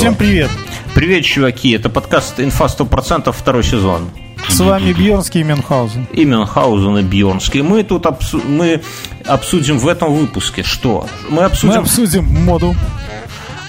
[0.00, 0.48] Всем привет.
[0.94, 1.72] Привет, чуваки.
[1.72, 4.08] Это подкаст «Инфа 100%» второй сезон.
[4.48, 6.06] С вами Бьернский и Мюнхгаузен.
[6.14, 7.60] И Мюнхгаузен, и Бьернский.
[7.60, 8.80] Мы тут обсу- мы
[9.26, 11.06] обсудим в этом выпуске что?
[11.28, 11.74] Мы обсудим...
[11.74, 12.74] Мы обсудим моду.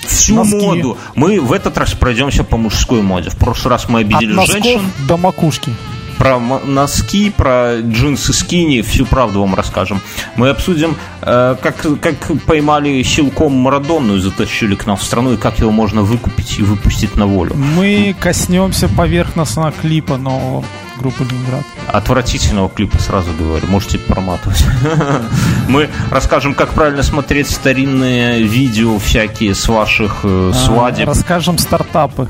[0.07, 0.55] Всю носки.
[0.55, 0.97] моду.
[1.15, 3.29] Мы в этот раз пройдемся по мужской моде.
[3.29, 4.81] В прошлый раз мы От обидели носков женщин.
[5.09, 5.73] до макушки.
[6.21, 9.99] Про носки, про джинсы скини, всю правду вам расскажем.
[10.35, 15.37] Мы обсудим, э, как, как поймали силком Марадонну и затащили к нам в страну, и
[15.37, 17.55] как его можно выкупить и выпустить на волю.
[17.55, 20.63] Мы коснемся поверхностно клипа нового
[20.99, 21.63] группы Ленинград.
[21.87, 24.63] Отвратительного клипа, сразу говорю, можете проматывать.
[25.67, 31.07] Мы расскажем, как правильно смотреть старинные видео всякие с ваших э, А, свадеб.
[31.07, 32.27] Расскажем стартапы.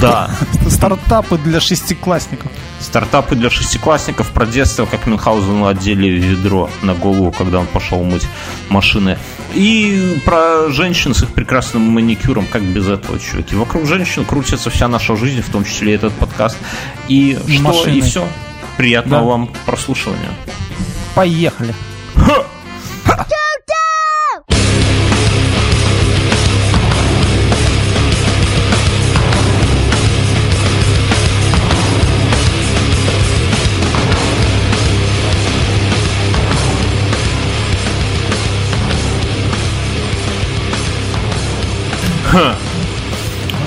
[0.00, 0.30] Да,
[0.68, 2.50] Стартапы для шестиклассников.
[2.80, 8.26] стартапы для шестиклассников про детство, как Мюнхгаузену одели ведро на голову, когда он пошел мыть
[8.68, 9.16] машины.
[9.54, 13.54] И про женщин с их прекрасным маникюром, как без этого, чуваки.
[13.54, 16.56] Вокруг женщин крутится вся наша жизнь, в том числе и этот подкаст.
[17.08, 17.94] И что, Машины.
[17.98, 18.28] и все.
[18.76, 19.28] Приятного Да.
[19.28, 20.30] вам прослушивания.
[21.14, 21.74] Поехали.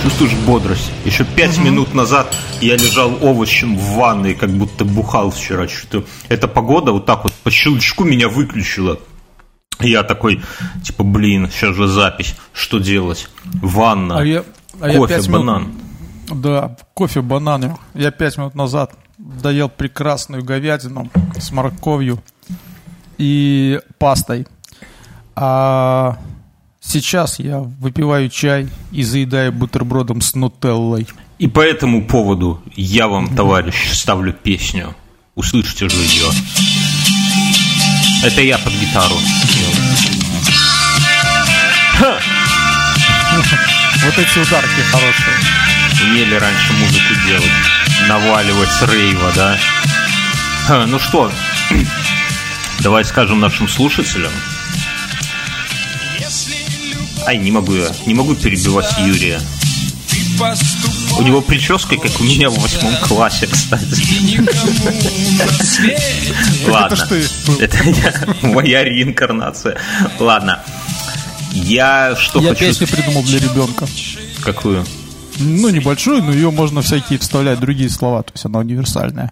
[0.03, 0.91] Чувствуешь бодрость.
[1.05, 5.67] Еще пять минут назад я лежал овощем в ванной, как будто бухал вчера.
[5.67, 8.99] Что-то эта погода вот так вот по щелчку меня выключила.
[9.81, 10.41] И я такой,
[10.83, 12.35] типа, блин, сейчас же запись.
[12.53, 13.29] Что делать?
[13.61, 14.43] Ванна, А я,
[14.79, 15.73] а я кофе, минут- банан.
[16.29, 17.77] Да, кофе, бананы.
[17.93, 22.21] Я пять минут назад доел прекрасную говядину с морковью
[23.17, 24.47] и пастой.
[25.35, 26.17] А
[26.81, 31.07] сейчас я выпиваю чай и заедаю бутербродом с нутеллой.
[31.37, 34.95] И по этому поводу я вам, товарищ, ставлю песню.
[35.35, 36.29] Услышите же ее.
[38.23, 39.15] Это я под гитару.
[44.01, 45.37] Вот эти ударки хорошие.
[46.03, 47.51] Умели раньше музыку делать.
[48.07, 49.57] Наваливать с рейва, да?
[50.67, 51.31] Ха, Ну что,
[52.79, 54.31] давай скажем нашим слушателям.
[57.27, 59.39] Ай, не могу я, не могу перебивать Юрия.
[61.17, 63.85] У него прическа, как у меня в восьмом классе, кстати.
[66.69, 66.97] Ладно.
[67.59, 68.13] Это я-
[68.47, 69.77] моя реинкарнация.
[70.19, 70.59] Ладно.
[71.51, 72.65] Я что Я хочу...
[72.65, 73.85] песню придумал для ребенка.
[74.41, 74.85] Какую?
[75.39, 79.31] Ну, небольшую, но ее можно всякие вставлять другие слова, то есть она универсальная.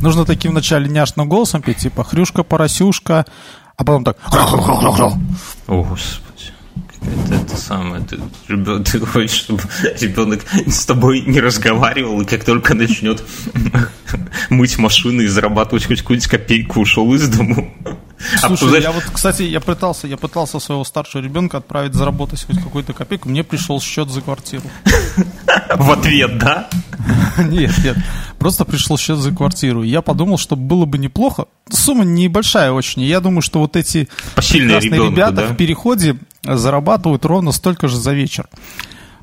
[0.00, 3.24] Нужно таким вначале няшным голосом петь, типа хрюшка, поросюшка,
[3.76, 4.16] а потом так...
[5.68, 5.96] О.
[7.04, 8.02] Это, это самое.
[8.04, 8.18] Ты,
[8.84, 9.62] ты хочешь, чтобы
[10.00, 13.22] ребенок с тобой не разговаривал, и как только начнет
[14.50, 17.72] мыть машины и зарабатывать хоть какую-нибудь копейку, ушел из дому.
[18.42, 22.44] А Слушай, знаешь, я вот, кстати, я пытался, я пытался своего старшего ребенка отправить заработать
[22.44, 24.64] хоть какую-то копейку, мне пришел счет за квартиру.
[25.74, 26.68] в ответ, да?
[27.38, 27.96] Нет, нет,
[28.38, 29.82] просто пришел счет за квартиру.
[29.82, 31.46] Я подумал, что было бы неплохо.
[31.70, 33.02] Сумма небольшая очень.
[33.02, 35.46] Я думаю, что вот эти прекрасные ребенку, ребята да?
[35.46, 38.48] в переходе зарабатывают ровно столько же за вечер.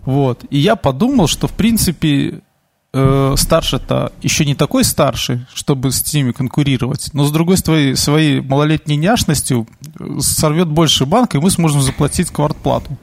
[0.03, 0.43] Вот.
[0.49, 2.41] И я подумал, что в принципе
[2.93, 8.41] э, старший-то еще не такой старший, чтобы с ними конкурировать, но с другой стороны, своей
[8.41, 9.67] малолетней няшностью
[9.99, 12.97] э, сорвет больше банк, и мы сможем заплатить квартплату.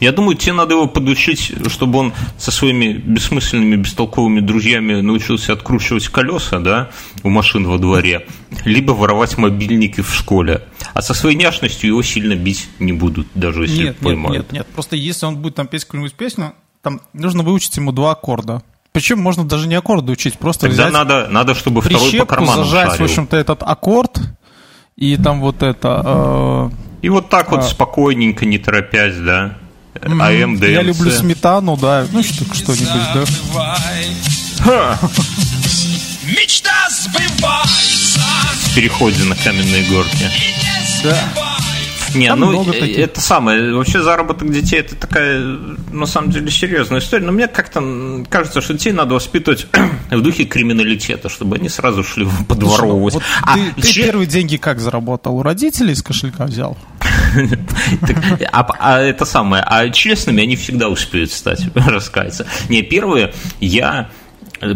[0.00, 6.08] Я думаю, тебе надо его подучить, чтобы он со своими бессмысленными, бестолковыми друзьями научился откручивать
[6.08, 6.90] колеса, да,
[7.22, 8.26] у машин во дворе,
[8.64, 10.62] либо воровать мобильники в школе.
[10.94, 14.36] А со своей няшностью его сильно бить не будут, даже если Нет, нет, поймают.
[14.36, 14.66] нет, нет.
[14.74, 18.62] Просто если он будет там петь какую-нибудь песню, там нужно выучить ему два аккорда.
[18.94, 22.62] Причем можно даже не аккорды учить, просто Тогда взять надо, надо, чтобы второй по карману
[22.64, 23.06] зажать, шарил.
[23.06, 24.20] в общем-то, этот аккорд,
[24.96, 26.70] и там вот это...
[27.02, 27.62] И вот так вот А.
[27.64, 29.56] спокойненько, не торопясь, да.
[29.96, 30.68] э, АМ, ДМЦ.
[30.68, 32.86] я люблю сметану, да, ну что- что-нибудь,
[33.52, 33.76] да.
[34.60, 34.98] Ха!
[36.26, 38.20] Мечта сбывается.
[38.70, 40.30] В переходе на каменные горки.
[41.02, 41.18] Да.
[42.14, 43.74] Не, Там ну э, это самое.
[43.74, 45.40] Вообще заработок детей это такая,
[45.92, 47.24] на самом деле, серьезная история.
[47.26, 49.66] Но мне как-то кажется, что детей надо воспитывать
[50.10, 53.14] в духе криминалитета, чтобы они сразу шли в подворовывать.
[53.14, 55.36] Вот А ты, ты че- первые деньги как заработал?
[55.36, 56.76] У родителей из кошелька взял?
[58.52, 62.46] А, а это самое, а честными они всегда успеют стать, раскаяться.
[62.68, 64.10] Не, первые я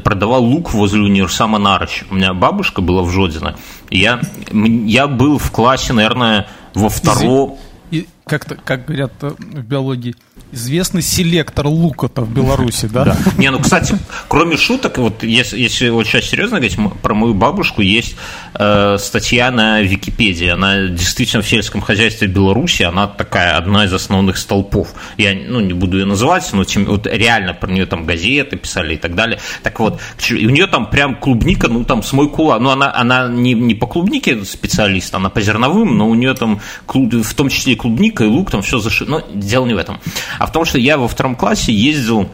[0.05, 2.05] продавал лук возле универсама Нарыч.
[2.11, 3.57] У меня бабушка была в Жодино.
[3.91, 4.21] Я,
[4.53, 7.59] я был в классе, наверное, во втором...
[8.29, 10.15] Как-то, как говорят э, в биологии,
[10.53, 13.05] известный селектор лука-то в Беларуси, да?
[13.05, 13.17] Да.
[13.37, 13.97] Не, ну, кстати,
[14.29, 18.17] кроме шуток, вот если, если вот сейчас серьезно говорить, про мою бабушку есть
[18.55, 20.49] э, статья на Википедии.
[20.49, 24.95] Она действительно в сельском хозяйстве Беларуси, она такая одна из основных столпов.
[25.17, 28.95] Я ну, не буду ее называть, но тем, вот реально про нее там газеты писали
[28.95, 29.39] и так далее.
[29.63, 32.61] Так вот, у нее там прям клубника, ну там с мой кулак.
[32.61, 36.61] Ну, она, она не, не по клубнике специалист, она по зерновым, но у нее там
[36.87, 39.11] в том числе и клубника, и лук, там все зашито.
[39.11, 39.99] Но дело не в этом.
[40.39, 42.29] А в том, что я во втором классе ездил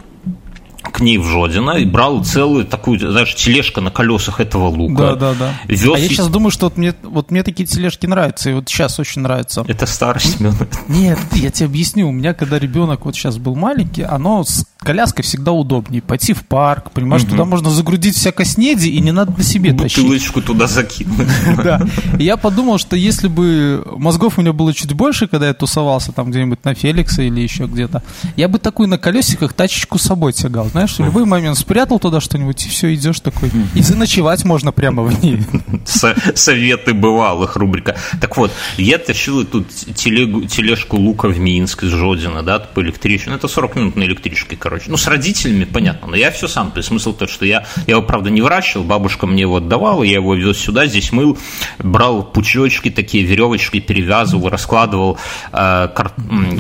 [0.94, 5.14] к ней в Жодино и брал целую такую, знаешь, тележка на колесах этого лука.
[5.14, 5.54] Да, да, да.
[5.66, 8.69] Вез а я сейчас думаю, что вот мне, вот мне такие тележки нравятся, и вот
[8.69, 9.64] сейчас очень нравится.
[9.66, 10.54] Это старость, Семен.
[10.88, 12.08] Нет, я тебе объясню.
[12.08, 16.02] У меня, когда ребенок вот сейчас был маленький, оно с коляской всегда удобнее.
[16.02, 19.98] Пойти в парк, понимаешь, туда можно загрузить всякой снеди, и не надо на себе тащить.
[19.98, 21.28] Бутылочку туда закинуть.
[21.64, 21.81] Да.
[22.19, 26.31] Я подумал, что если бы мозгов у меня было чуть больше, когда я тусовался там
[26.31, 28.02] где-нибудь на Феликса или еще где-то,
[28.36, 30.66] я бы такую на колесиках тачечку с собой тягал.
[30.69, 33.50] Знаешь, в любой момент спрятал туда что-нибудь, и все, идешь такой.
[33.75, 35.40] И заночевать можно прямо в ней.
[35.86, 37.96] Со- Советы бывалых рубрика.
[38.20, 39.64] Так вот, я тащил эту
[39.94, 43.31] телегу, тележку лука в Минск из Жодина, да, по электричке.
[43.31, 44.74] Ну, это 40 минут на электричке, короче.
[44.87, 46.71] Ну, с родителями, понятно, но я все сам.
[46.71, 50.03] То есть смысл тот, что я, я его, правда, не выращивал, бабушка мне его отдавала,
[50.03, 51.38] я его вез сюда, здесь мыл,
[51.79, 55.19] брал пучочки такие, веревочки, перевязывал, раскладывал
[55.53, 56.12] э, кар-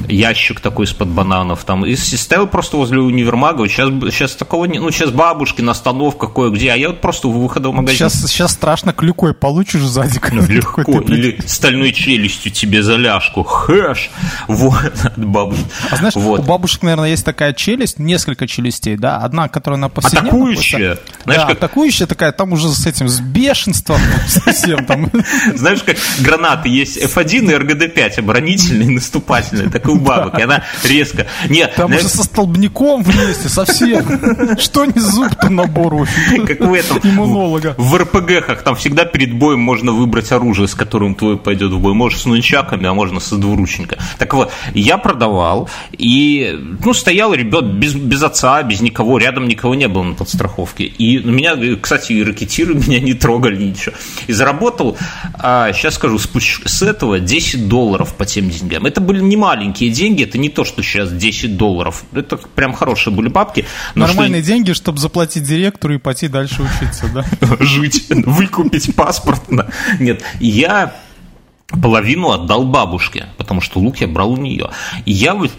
[0.08, 3.58] ящик такой из-под бананов там, и с- ставил просто возле универмага.
[3.58, 4.78] Вот Сейчас, сейчас такого не...
[4.78, 8.30] Ну, сейчас бабушки на остановках кое-где, а я вот просто у выхода в магазин Сейчас,
[8.30, 10.18] сейчас страшно клюкой получишь сзади.
[10.20, 10.82] когда Легко.
[10.84, 13.42] такой ты Или стальной челюстью тебе за ляжку.
[13.42, 14.10] Хэш.
[14.48, 15.64] Вот, от бабушки.
[15.90, 16.40] А знаешь, вот.
[16.40, 19.18] у бабушек, наверное, есть такая челюсть, несколько челюстей, да?
[19.18, 20.28] Одна, которая на повседневном...
[20.34, 20.96] Атакующая.
[20.96, 25.10] просто- Знаешь, да, как- атакующая такая, там уже с этим, с бешенством совсем там.
[25.54, 30.38] Знаешь, как гранаты есть F1 и РГД-5, оборонительные, наступательные, так и у бабок.
[30.38, 31.26] И она резко...
[31.48, 34.58] Нет, Там уже со столбняком вместе, совсем.
[34.58, 36.46] Что не зуб, то набор, в общем.
[36.46, 36.98] как в этом...
[37.02, 37.74] Иммунолога.
[37.78, 41.94] В РПГхах там всегда перед боем можно выбрать оружие, с которым твой пойдет в бой.
[41.94, 43.98] Можешь с нунчаками, а можно со двуручника.
[44.18, 49.74] Так вот, я продавал, и, ну, стоял ребят без, без отца, без никого, рядом никого
[49.74, 50.84] не было на подстраховке.
[50.84, 53.94] И у меня, кстати, и ракетиры меня не трогали ничего.
[54.26, 54.96] И заработал,
[55.34, 58.86] а, сейчас скажу, с, пуч- с этого 10 долларов по тем деньгам.
[58.86, 62.04] Это были не маленькие деньги, это не то, что сейчас 10 долларов.
[62.12, 63.64] Это прям хорошие были бабки.
[63.94, 67.24] но что- Нормальные деньги, чтобы заплатить директору и пойти дальше учиться, да?
[67.60, 69.42] жить, выкупить паспорт.
[70.00, 70.94] Нет, я
[71.82, 74.70] половину отдал бабушке, потому что лук я брал у нее.
[75.06, 75.50] И я вот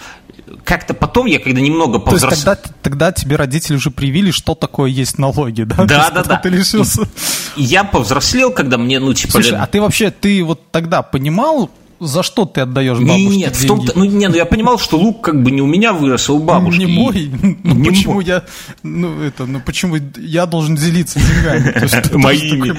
[0.63, 2.56] как-то потом, я когда немного То есть повзрослел...
[2.56, 5.75] тогда, тогда тебе родители уже привили, что такое есть налоги, да?
[5.86, 6.36] Да, да, да.
[6.38, 7.07] Ты лишился.
[7.56, 9.34] Я повзрослел, когда мне, ну, типа...
[9.34, 11.69] Слушай, лет- а ты вообще, ты вот тогда понимал,
[12.00, 13.68] за что ты отдаешь бабушке Нет, в деньги?
[13.68, 16.34] том-то, ну не, ну я понимал, что лук как бы не у меня вырос, а
[16.34, 16.80] у бабушки.
[16.81, 17.31] Не И- мой.
[17.63, 18.25] Ну Не почему мой.
[18.25, 18.44] я,
[18.84, 22.18] ну это, ну почему я должен делиться деньгами?
[22.18, 22.75] Моими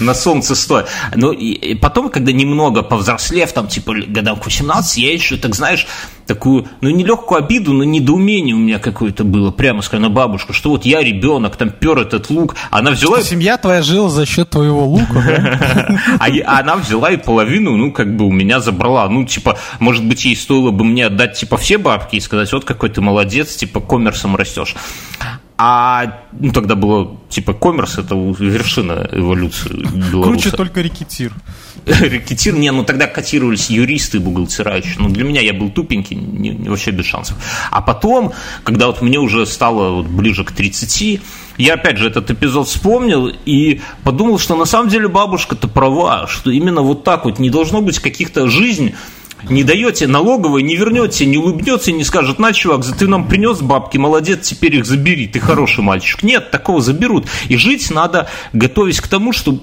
[0.00, 0.84] на солнце стоя.
[1.14, 5.54] Ну, и, и потом, когда немного повзрослев, там, типа, годам к 18, я еще, так
[5.54, 5.86] знаешь,
[6.26, 10.52] такую, ну, не легкую обиду, но недоумение у меня какое-то было, прямо скажем, на бабушку,
[10.52, 13.20] что вот я ребенок, там, пер этот лук, она взяла...
[13.20, 15.98] и- Семья твоя жила за счет твоего лука?
[16.18, 19.08] А а она взяла и половину, ну, как бы у меня забрала.
[19.08, 22.64] Ну, типа, может быть, ей стоило бы мне отдать, типа, все бабки и сказать, вот
[22.64, 24.74] какой ты молодец, типа, коммерсом растешь.
[25.58, 30.22] А, ну, тогда было, типа, коммерс, это вершина эволюции белоруса.
[30.22, 31.32] Круче только рекетир.
[31.86, 34.98] Рекетир, не, ну тогда котировались юристы, бухгалтера еще.
[34.98, 37.36] Ну, для меня я был тупенький, не- не- вообще без шансов.
[37.70, 38.32] А потом,
[38.64, 41.20] когда вот мне уже стало вот ближе к 30,
[41.58, 46.50] я опять же этот эпизод вспомнил и подумал, что на самом деле бабушка-то права, что
[46.50, 48.94] именно вот так вот не должно быть каких-то жизнь
[49.48, 53.60] не даете налоговой, не вернете, не улыбнется, не скажет, на, чувак, за ты нам принес
[53.60, 56.22] бабки, молодец, теперь их забери, ты хороший мальчик.
[56.22, 57.26] Нет, такого заберут.
[57.48, 59.58] И жить надо, готовясь к тому, что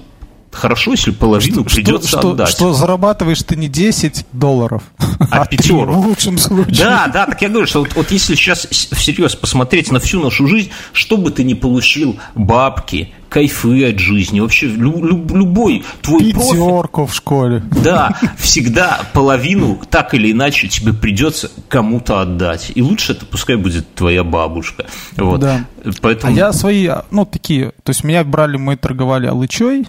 [0.52, 2.48] хорошо, если половину придется что, отдать.
[2.48, 4.82] что зарабатываешь ты не 10 долларов,
[5.30, 5.88] А три пятерок.
[5.96, 6.76] в лучшем случае.
[6.84, 10.46] Да, да, так я говорю, что вот, вот если сейчас всерьез посмотреть на всю нашу
[10.46, 16.32] жизнь, что бы ты ни получил, бабки, кайфы от жизни, вообще лю- лю- любой твой
[16.32, 17.62] Пятерку в школе.
[17.84, 22.72] да, всегда половину так или иначе тебе придется кому-то отдать.
[22.74, 24.86] И лучше это пускай будет твоя бабушка.
[25.16, 25.38] Вот.
[25.40, 25.64] Да.
[26.02, 29.86] Поэтому А я свои, ну, такие, то есть меня брали, мы торговали алычой.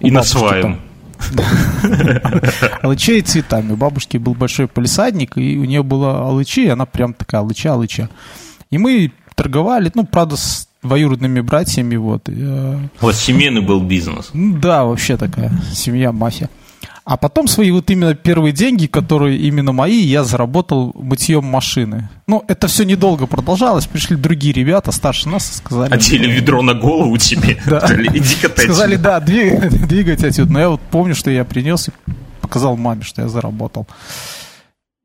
[0.00, 0.22] У и на.
[2.82, 3.72] Алычей и цветами.
[3.72, 7.72] У бабушки был большой полисадник, и у нее была алычи, и она прям такая алыча,
[7.72, 8.08] алыча.
[8.70, 12.28] И мы торговали, ну, правда, с двоюродными братьями, вот.
[12.28, 14.30] и, э, Вот семейный был бизнес.
[14.32, 16.48] да, вообще такая семья, мафия.
[17.04, 22.08] А потом свои вот именно первые деньги, которые именно мои, я заработал мытьем машины.
[22.26, 23.86] Ну, это все недолго продолжалось.
[23.86, 25.92] Пришли другие ребята, старше нас, и сказали...
[25.92, 27.58] Одели ведро на голову тебе.
[27.66, 27.80] Да.
[27.80, 29.20] Сказали, Иди-ка ты Сказали, отсюда».
[29.20, 30.52] да, двигайте отсюда.
[30.52, 31.92] Но я вот помню, что я принес и
[32.40, 33.86] показал маме, что я заработал.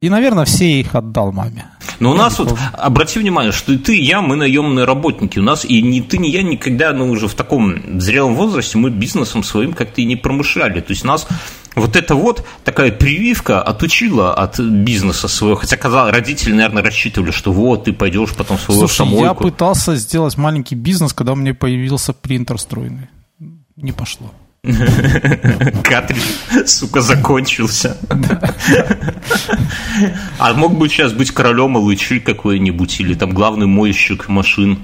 [0.06, 1.66] И, наверное, все их отдал маме.
[2.00, 5.40] Но у нас вот, обрати внимание, что и ты, и я, мы наемные работники.
[5.40, 8.92] У нас и ни ты, ни я никогда, ну, уже в таком зрелом возрасте мы
[8.92, 10.82] бизнесом своим как-то и не промышляли.
[10.82, 11.28] То есть нас
[11.74, 15.56] вот эта вот такая прививка отучила от бизнеса своего.
[15.56, 19.44] Хотя, казалось, родители, наверное, рассчитывали, что вот, ты пойдешь потом свою Слушай, я автомойку.
[19.46, 23.10] пытался сделать маленький бизнес, когда у меня появился принтер струйный.
[23.76, 24.32] Не пошло.
[25.84, 27.98] Картридж, сука, закончился.
[30.38, 34.80] А мог бы сейчас быть королем Алычи какой-нибудь, или там главный мойщик машин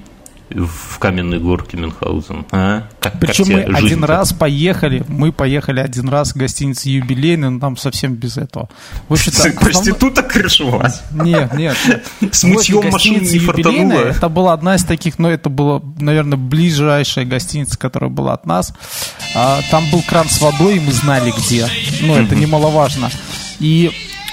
[0.55, 2.45] в каменной горке Мюнхгаузен.
[2.51, 2.87] А?
[2.99, 4.07] Как, как Причем тебе мы один жизнь-то?
[4.07, 8.69] раз поехали, мы поехали один раз в гостиницу юбилейный, но там совсем без этого.
[9.07, 11.01] В общем-то, Ты проституток крышевать?
[11.11, 11.77] Нет, нет.
[12.19, 12.33] нет.
[12.35, 13.71] С мытьем машин не фартануло?
[13.71, 18.45] юбилейная, Это была одна из таких, но это была, наверное, ближайшая гостиница, которая была от
[18.45, 18.73] нас.
[19.35, 21.67] А, Там был кран с водой, и мы знали где.
[22.01, 23.09] Ну, это немаловажно.
[23.59, 23.91] И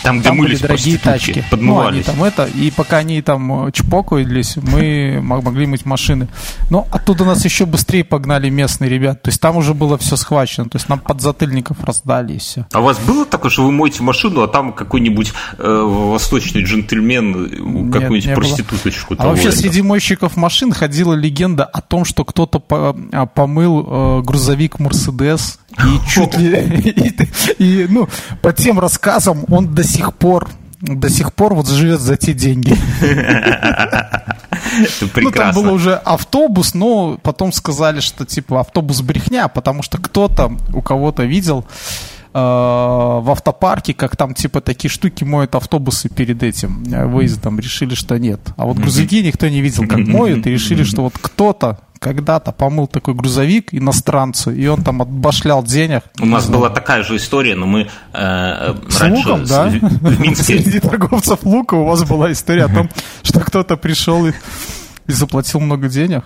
[0.08, 1.38] Там, где там были мылись дорогие проститутки, тачки.
[1.38, 2.04] Ну, они подмывались.
[2.06, 6.28] там это, и пока они там э, чпокались, мы мо- могли мыть машины.
[6.70, 9.20] Но оттуда нас еще быстрее погнали местные ребята.
[9.24, 10.68] То есть там уже было все схвачено.
[10.68, 12.66] То есть нам подзатыльников раздали и все.
[12.72, 17.44] А у вас было такое, что вы моете машину, а там какой-нибудь э, восточный джентльмен
[17.44, 19.56] э, какую-нибудь проституточку А вообще это?
[19.58, 25.58] среди мойщиков машин ходила легенда о том, что кто-то по- а, помыл э, грузовик Мерседес
[25.84, 27.14] и чуть ли
[27.58, 28.08] и, ну
[28.42, 30.48] по тем рассказам он до сих пор
[30.80, 32.76] до сих пор вот живет за те деньги.
[35.16, 40.52] Ну, там был уже автобус, но потом сказали, что типа автобус брехня, потому что кто-то
[40.74, 41.64] у кого-то видел
[42.38, 47.58] в автопарке, как там типа такие штуки моют автобусы перед этим э, выездом.
[47.58, 48.40] Решили, что нет.
[48.56, 52.86] А вот грузовики никто не видел, как моют, и решили, что вот кто-то когда-то помыл
[52.86, 56.02] такой грузовик иностранцу, и он там отбашлял денег.
[56.20, 59.68] У нас была такая же история, но мы э, С раньше луком, да?
[59.68, 62.88] в Минске Среди торговцев лука у вас была история о том,
[63.22, 64.32] что кто-то пришел и,
[65.06, 66.24] и заплатил много денег.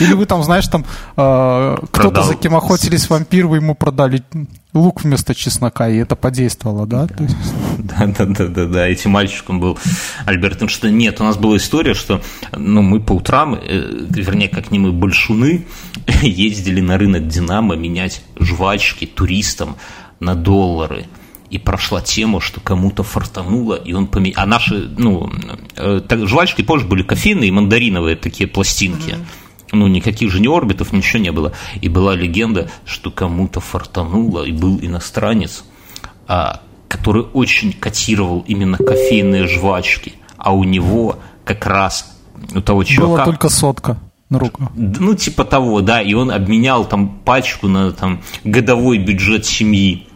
[0.00, 0.84] Или вы там, знаешь, там
[1.16, 4.22] э, кто-то, за кем охотились вампир, вы ему продали
[4.74, 7.06] лук вместо чеснока, и это подействовало, да?
[7.78, 8.88] Да, да, да, да, да.
[8.88, 9.78] Этим мальчиком был
[10.26, 10.96] Альберт Эйнштейн.
[10.96, 12.20] Нет, у нас была история, что
[12.52, 13.58] ну, мы по утрам, э,
[14.10, 15.66] вернее, как не мы, большуны,
[16.22, 19.76] ездили на рынок Динамо менять жвачки туристам
[20.20, 21.06] на доллары.
[21.50, 24.42] И прошла тема, что кому-то фартануло, и он поменял.
[24.42, 25.30] А наши, ну,
[25.76, 29.18] э, так, жвачки позже были кофейные и мандариновые такие пластинки.
[29.74, 31.52] Ну, никаких же ни орбитов, ничего не было.
[31.80, 35.64] И была легенда, что кому-то фартануло, и был иностранец,
[36.28, 42.16] а, который очень котировал именно кофейные жвачки, а у него как раз
[42.54, 43.24] у того Была чувака...
[43.24, 43.98] только сотка
[44.30, 44.70] на руку.
[44.74, 50.08] Ну, типа того, да, и он обменял там пачку на там годовой бюджет семьи.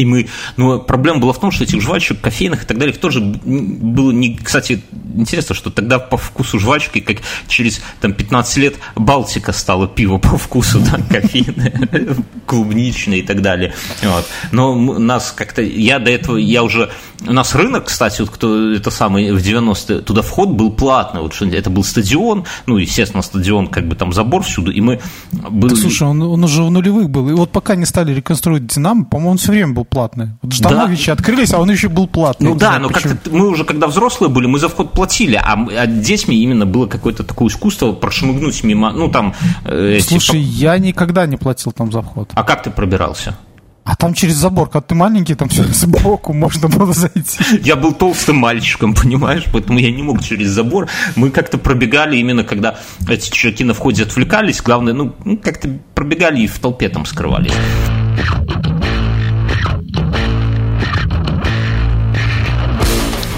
[0.00, 3.00] И мы, ну, проблема была в том, что этих жвачек, кофейных и так далее, их
[3.00, 4.82] тоже было не, кстати,
[5.14, 10.38] интересно, что тогда по вкусу жвачки, как через там 15 лет Балтика стала пиво по
[10.38, 12.16] вкусу, да, кофейное,
[12.46, 13.74] клубничное и так далее.
[14.02, 14.26] Вот.
[14.52, 16.90] Но нас как-то, я до этого, я уже,
[17.26, 21.34] у нас рынок, кстати, вот кто это самый в 90-е, туда вход был платный, вот
[21.34, 25.00] что это был стадион, ну, естественно, стадион, как бы там забор всюду, и мы
[25.32, 25.74] были...
[25.74, 27.28] Так, слушай, он, он уже в нулевых был.
[27.28, 30.28] И вот пока не стали реконструировать Динамо, по-моему, он все время был платный.
[30.42, 32.50] Вот Ждановичи открылись, а он еще был платный.
[32.50, 33.14] Ну да, знаю, но почему.
[33.14, 36.86] как-то мы уже когда взрослые были, мы за вход платили, а, а детьми именно было
[36.86, 39.34] какое-то такое искусство прошмыгнуть мимо, ну там...
[39.64, 42.30] э, Слушай, я никогда не платил там за вход.
[42.34, 43.36] А как ты пробирался?
[43.84, 47.42] А там через забор, когда ты маленький, там все сбоку можно было зайти.
[47.62, 50.88] Я был толстым мальчиком, понимаешь, поэтому я не мог через забор.
[51.16, 52.78] Мы как-то пробегали именно, когда
[53.08, 57.52] эти чуваки на входе отвлекались, главное, ну, ну, как-то пробегали и в толпе там скрывались.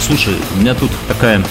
[0.07, 1.43] Слушай, у меня тут такая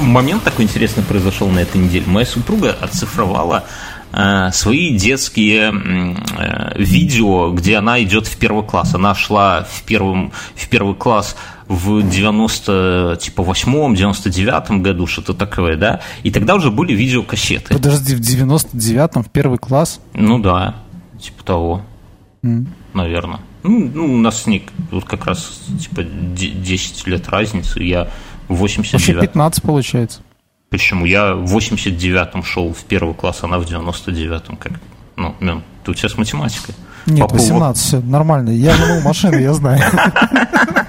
[0.00, 2.04] момент такой интересный произошел на этой неделе.
[2.06, 3.64] Моя супруга оцифровала
[4.12, 8.94] э, свои детские э, видео, где она идет в первый класс.
[8.94, 11.36] Она шла в, первом, в первый класс
[11.68, 16.00] в 90, типа, восьмом, 99 году, что-то такое, да?
[16.22, 17.74] И тогда уже были видеокассеты.
[17.74, 20.00] Подожди, в 99-м, в первый класс?
[20.14, 20.76] Ну да,
[21.20, 21.82] типа того,
[22.42, 22.68] М.
[22.94, 23.40] наверное.
[23.64, 28.08] Ну, ну, у нас с ней вот как раз, типа, де- 10 лет разницы, я
[28.48, 30.20] в Вообще 89 15 получается.
[30.68, 31.06] Почему?
[31.06, 34.56] Я в 89-м шел в первый класс, она в 99-м.
[34.56, 34.72] Как?
[35.16, 36.74] Ну, Мен, ты у тебя с математикой.
[37.06, 38.50] Нет, 18, все нормально.
[38.50, 39.80] Я мыл машину, я знаю.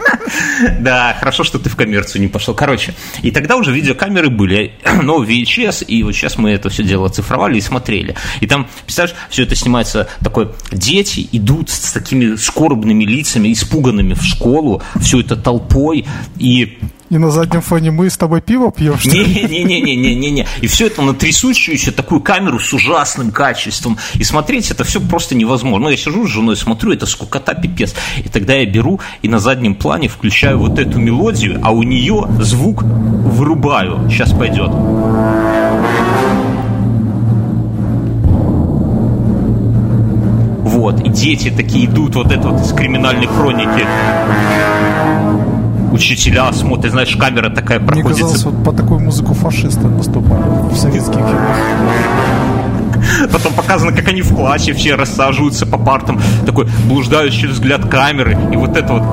[0.80, 2.54] Да, хорошо, что ты в коммерцию не пошел.
[2.54, 7.08] Короче, и тогда уже видеокамеры были, но VHS, и вот сейчас мы это все дело
[7.08, 8.16] оцифровали и смотрели.
[8.42, 14.24] И там, представляешь, все это снимается такой, дети идут с такими скорбными лицами, испуганными в
[14.24, 16.06] школу, все это толпой,
[16.38, 16.80] и
[17.10, 19.26] и на заднем фоне мы с тобой пиво пьем, что ли?
[19.26, 20.48] Не-не-не-не-не-не.
[20.62, 23.98] И все это на трясущуюся такую камеру с ужасным качеством.
[24.16, 25.86] И смотреть это все просто невозможно.
[25.86, 27.94] Ну, я сижу с женой, смотрю, это скукота пипец.
[28.24, 32.28] И тогда я беру и на заднем плане включаю вот эту мелодию, а у нее
[32.40, 34.10] звук вырубаю.
[34.10, 34.72] Сейчас пойдет.
[40.64, 43.86] Вот, и дети такие идут, вот это вот из криминальной хроники
[45.96, 48.06] учителя смотрят, знаешь, камера такая проходит.
[48.06, 51.58] Мне казалось, вот по такую музыку фашисты наступали в советских фильмах.
[53.32, 58.58] Потом показано, как они в классе все рассаживаются по партам, такой блуждающий взгляд камеры, и
[58.58, 59.04] вот это вот...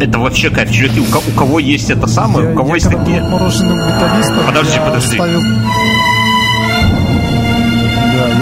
[0.00, 2.90] Это вообще кайф, чуваки, у, у кого есть это самое, я, у кого я есть
[2.90, 3.22] такие...
[3.22, 5.14] Подожди, подожди.
[5.14, 5.42] Ставил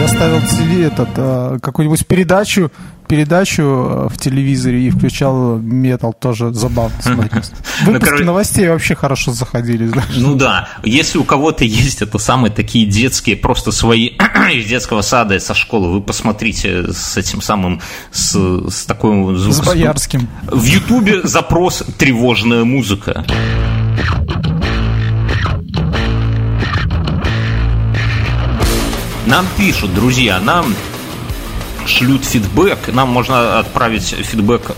[0.00, 2.71] я ставил ТВ этот, а, какую-нибудь передачу,
[3.11, 7.50] передачу а, в телевизоре и включал метал, тоже забавно смотреть.
[7.85, 9.88] Ну, Выпуски новостей вообще хорошо заходили.
[9.88, 10.14] Знаешь.
[10.14, 14.11] Ну да, если у кого-то есть это самые такие детские, просто свои
[14.55, 17.81] из детского сада со школы, вы посмотрите с этим самым,
[18.12, 18.37] с,
[18.71, 19.64] с такой звуком.
[19.64, 20.29] С Боярским.
[20.45, 23.25] В Ютубе запрос «тревожная музыка».
[29.26, 30.75] Нам пишут, друзья, нам
[31.90, 32.92] шлют фидбэк.
[32.92, 34.76] Нам можно отправить фидбэк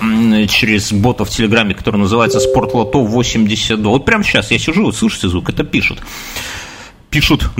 [0.49, 3.91] через бота в Телеграме, который называется Спортлото 82.
[3.91, 6.01] Вот прямо сейчас я сижу, вот слышите звук, это пишут.
[7.11, 7.51] Пишут,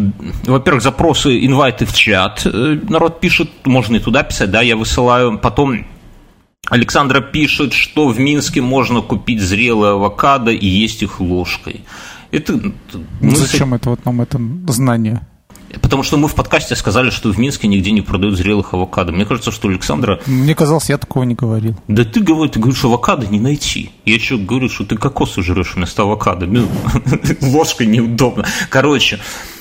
[0.45, 2.47] во-первых, запросы, инвайты в чат.
[2.47, 5.39] Э, народ пишет, можно и туда писать, да, я высылаю.
[5.39, 5.85] Потом
[6.71, 11.83] Александра пишет, что в Минске можно купить зрелые авокадо и есть их ложкой.
[12.31, 12.59] Это,
[13.21, 13.77] мы Зачем с...
[13.77, 15.21] это вот нам это знание?
[15.81, 19.13] Потому что мы в подкасте сказали, что в Минске нигде не продают зрелых авокадо.
[19.13, 20.21] Мне кажется, что Александра...
[20.27, 21.77] Мне казалось, я такого не говорил.
[21.89, 23.91] Да ты, говоришь, ты говоришь, авокадо не найти.
[24.05, 26.47] Я что говорю, что ты кокосы жрешь вместо авокадо.
[26.47, 26.69] Ну,
[27.43, 28.47] ложкой неудобно.
[28.69, 29.21] Короче,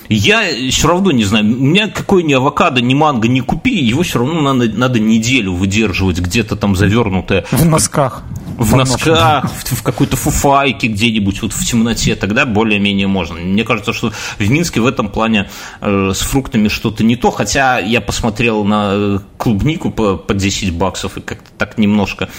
[0.10, 4.04] я все равно не знаю, у меня какой ни авокадо, ни манго не купи, его
[4.04, 7.45] все равно надо, надо неделю выдерживать где-то там завернутое.
[7.52, 8.24] В носках.
[8.62, 13.36] В носках, в, в какой-то фуфайке где-нибудь вот в темноте, тогда более-менее можно.
[13.39, 15.50] Мне кажется, что в Минске в этом плане
[15.82, 21.17] э, с фруктами что-то не то, хотя я посмотрел на клубнику по, по 10 баксов
[21.17, 22.30] и как-то так немножко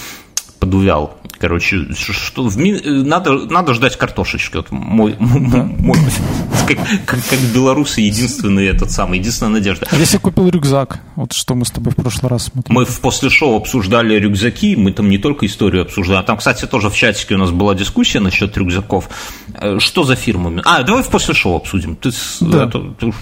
[0.60, 1.18] подувял.
[1.42, 2.80] Короче, что в ми...
[2.84, 4.58] надо, надо ждать картошечки.
[4.58, 5.98] Вот мой, мой,
[6.68, 9.88] как, как, как белорусы единственный этот самый, единственная надежда.
[9.90, 12.78] А если купил рюкзак, вот что мы с тобой в прошлый раз смотрели.
[12.78, 16.64] Мы в после шоу обсуждали рюкзаки, мы там не только историю обсуждали, а там, кстати,
[16.66, 19.08] тоже в чатике у нас была дискуссия насчет рюкзаков.
[19.54, 20.62] Э, что за фирмами?
[20.64, 21.96] А, давай в после шоу обсудим.
[21.96, 22.66] Ты, да.
[22.66, 23.12] это, ты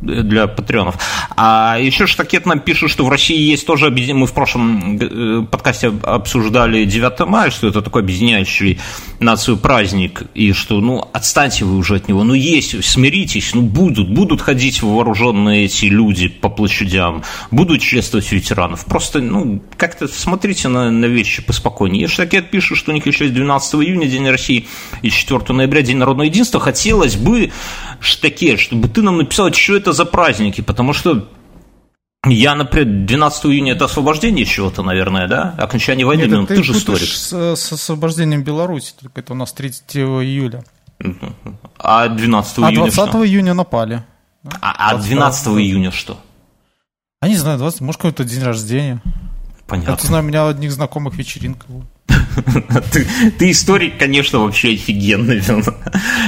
[0.00, 0.96] для патреонов.
[1.36, 5.92] А еще Штакет нам пишет, что в России есть тоже мы в прошлом э, подкасте
[6.02, 8.78] обсуждали 9 мая, что это такой объединяющий
[9.20, 14.08] нацию праздник, и что, ну, отстаньте вы уже от него, ну, есть, смиритесь, ну, будут,
[14.08, 20.90] будут ходить вооруженные эти люди по площадям, будут чествовать ветеранов, просто, ну, как-то смотрите на,
[20.90, 22.02] на вещи поспокойнее.
[22.02, 24.66] Я Штакет пишет, что у них еще 12 июня День России
[25.02, 27.52] и 4 ноября День народного единства, хотелось бы,
[28.00, 31.28] Штакет, чтобы ты нам написал, что это за праздники, потому что
[32.24, 35.54] я, например, 12 июня это освобождение чего-то, наверное, да?
[35.58, 37.08] Окончание войны, Нет, ну, ты, ты же историк.
[37.08, 40.64] С, с освобождением Беларуси, только это у нас 3 июля.
[41.78, 43.26] А 12 а июня 20 что?
[43.26, 44.04] июня напали.
[44.60, 46.18] А, а 12 июня что?
[47.20, 49.02] А не знаю, 20, может, какой-то день рождения.
[49.66, 49.92] Понятно.
[49.92, 51.84] Я знаю, у меня одних знакомых вечеринка была.
[52.92, 53.06] Ты,
[53.38, 55.42] ты историк, конечно, вообще офигенный.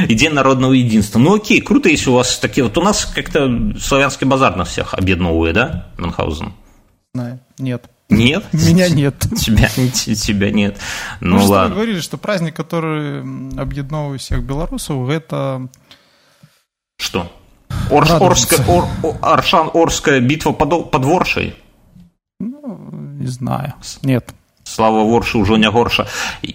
[0.09, 1.19] Идея народного единства.
[1.19, 2.65] Ну окей, круто, если у вас такие...
[2.65, 6.53] Вот у нас как-то славянский базар на всех объединовывает, да, Мюнхгаузен?
[7.15, 7.41] Знаю.
[7.59, 7.91] Нет.
[8.09, 8.45] Нет?
[8.53, 9.19] Меня нет.
[9.37, 10.79] Тебя, тебя нет.
[11.21, 11.69] Ну, ну ладно.
[11.69, 13.21] Вы говорили, что праздник, который
[13.61, 15.69] объединовывает всех белорусов, это...
[16.99, 17.31] Что?
[17.91, 18.87] Орш, Орская, Ор,
[19.21, 21.55] Аршан, Орская битва под, под Воршей?
[22.41, 23.75] Ну, не знаю.
[24.03, 24.35] Нет.
[24.69, 26.07] Слава Ворша уже не горша.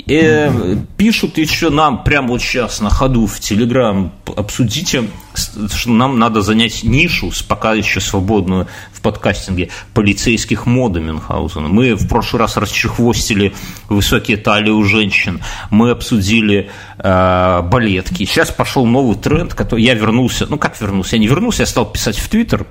[0.08, 6.44] Э, пишут еще нам прямо вот сейчас на ходу в Телеграм, обсудите, что нам надо
[6.44, 11.70] занять нишу, пока еще свободную в подкастинге, полицейских мода Мюнхгаузена.
[11.70, 13.54] Мы в прошлый раз расчехвостили
[13.90, 18.26] высокие талии у женщин, мы обсудили э, балетки.
[18.26, 21.92] Сейчас пошел новый тренд, который я вернулся, ну как вернулся, я не вернулся, я стал
[21.92, 22.68] писать в Твиттер,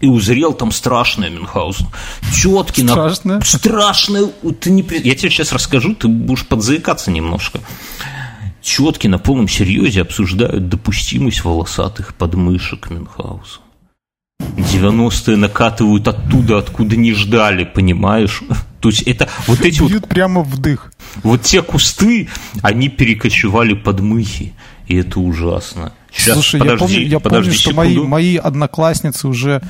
[0.00, 1.86] и узрел там страшное Мюнхгаузен.
[2.34, 2.92] Четкий на...
[2.92, 3.40] Страшное?
[3.40, 4.26] Страшное.
[4.60, 4.82] Ты не...
[4.82, 7.60] Я тебе сейчас расскажу, ты будешь подзаикаться немножко.
[8.62, 13.64] Четки на полном серьезе обсуждают допустимость волосатых подмышек Мюнхгаузена.
[14.40, 18.42] 90-е накатывают оттуда, откуда не ждали, понимаешь?
[18.80, 20.92] То есть это вот эти вот, Бьют прямо в дых.
[21.22, 22.28] вот те кусты,
[22.62, 24.54] они перекочевали под мыхи,
[24.86, 25.92] и это ужасно.
[26.10, 28.08] Сейчас, Слушай, подожди, я помню, я подожди помню что мои, секунду.
[28.08, 29.60] мои одноклассницы уже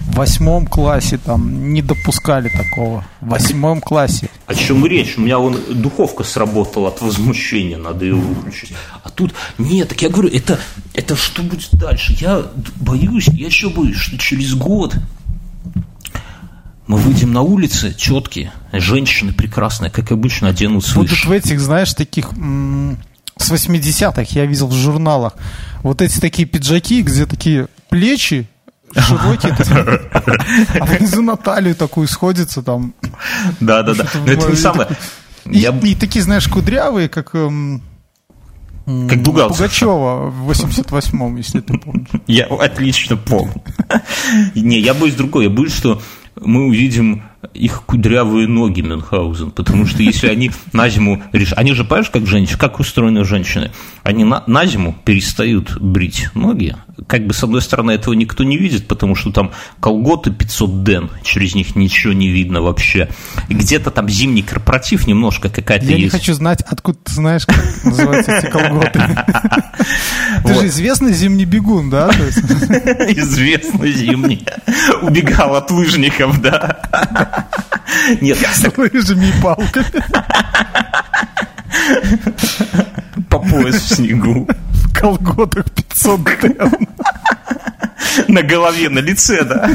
[0.00, 3.04] в восьмом классе там не допускали такого.
[3.22, 4.28] В восьмом классе.
[4.46, 5.16] О чем речь?
[5.16, 8.72] У меня вон духовка сработала от возмущения, надо ее выключить.
[9.02, 10.60] А тут, нет, так я говорю, это,
[10.92, 12.14] это что будет дальше?
[12.20, 12.42] Я
[12.76, 14.94] боюсь, я еще боюсь, что через год
[16.86, 21.92] мы выйдем на улицы четкие, женщины прекрасные, как обычно, оденут свои Будут в этих, знаешь,
[21.94, 22.98] таких м,
[23.36, 25.34] с 80-х я видел в журналах.
[25.82, 28.48] Вот эти такие пиджаки, где такие плечи
[28.94, 29.52] широкие,
[30.80, 32.94] а внизу на талию такую сходится там.
[33.60, 34.88] Да-да-да, но это не самое.
[35.44, 37.82] И, такие, знаешь, кудрявые, как эм,
[39.08, 39.58] Как Дугалцев.
[39.58, 42.08] Пугачева в 88-м, если ты помнишь.
[42.26, 43.62] Я отлично помню.
[44.54, 45.44] Не, я боюсь другой.
[45.44, 46.02] Я боюсь, что
[46.40, 47.22] мы увидим
[47.54, 51.58] их кудрявые ноги Мюнхгаузен, потому что если они на зиму решат...
[51.58, 53.72] Они же, понимаешь, как женщины, как устроены женщины?
[54.02, 56.76] Они на, на зиму перестают брить ноги.
[57.06, 61.10] Как бы, с одной стороны, этого никто не видит, потому что там колготы 500 ден,
[61.22, 63.08] через них ничего не видно вообще.
[63.48, 66.14] Где-то там зимний корпоратив немножко какая-то Я не есть.
[66.14, 69.00] хочу знать, откуда ты знаешь, как называются эти колготы.
[70.44, 72.08] Ты же известный зимний бегун, да?
[72.10, 74.46] Известный зимний.
[75.02, 77.48] Убегал от лыжников, да.
[78.20, 79.86] Нет, С лыжами и палками.
[83.28, 84.48] по пояс в снегу.
[85.00, 86.72] Колготах 500 ден.
[88.28, 89.70] На голове, на лице, да.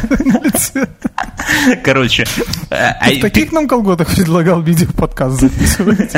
[1.83, 2.25] Короче,
[2.69, 6.11] э, а В таких нам колготах предлагал видео-подкаст записывать.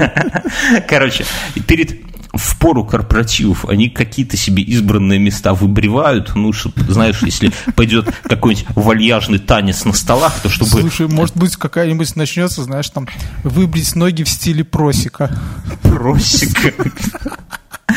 [0.87, 1.25] Короче,
[1.67, 1.91] перед
[2.33, 8.65] в пору корпоративов они какие-то себе избранные места выбривают, ну, чтоб, знаешь, если пойдет какой-нибудь
[8.75, 10.71] вальяжный танец на столах, то чтобы...
[10.71, 13.07] Слушай, может быть, какая-нибудь начнется, знаешь, там,
[13.43, 15.37] выбрить ноги в стиле просека.
[15.83, 16.73] Просека.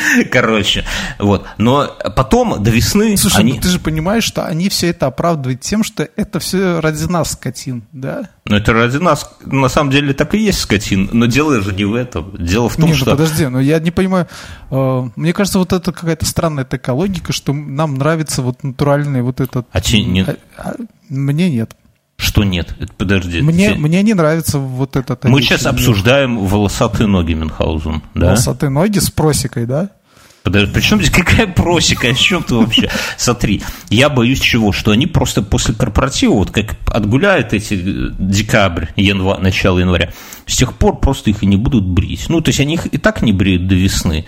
[0.30, 0.84] Короче,
[1.18, 1.46] вот.
[1.58, 3.52] Но потом до весны Слушай, они...
[3.54, 7.32] ну ты же понимаешь, что они все это оправдывают тем, что это все ради нас,
[7.32, 8.28] скотин, да?
[8.44, 11.84] Ну, это ради нас, на самом деле, так и есть скотин, но дело же не
[11.84, 12.32] в этом.
[12.38, 13.10] Дело в том, Не, ну что...
[13.12, 14.28] подожди, но я не понимаю.
[14.70, 19.40] э, мне кажется, вот это какая-то странная такая логика, что нам нравится вот натуральный вот
[19.40, 19.66] этот...
[19.72, 20.74] А тебе не- А- а
[21.08, 21.72] мне нет.
[22.16, 22.74] Что нет?
[22.78, 23.40] Это Подожди.
[23.40, 25.24] Мне, Те- мне не нравится вот этот...
[25.24, 28.26] Мы сейчас обсуждаем волосатые ноги Мюнхгаузен, да?
[28.28, 29.90] Волосатые ноги с просекой, да?
[30.46, 32.88] Подожди, причем здесь какая просека, о чем ты вообще?
[33.16, 34.70] Смотри, я боюсь чего?
[34.70, 40.12] Что они просто после корпоратива, вот как отгуляют эти э, декабрь, январь, начало января,
[40.46, 42.26] с тех пор просто их и не будут брить.
[42.28, 44.24] Ну, то есть они их и так не бреют до весны.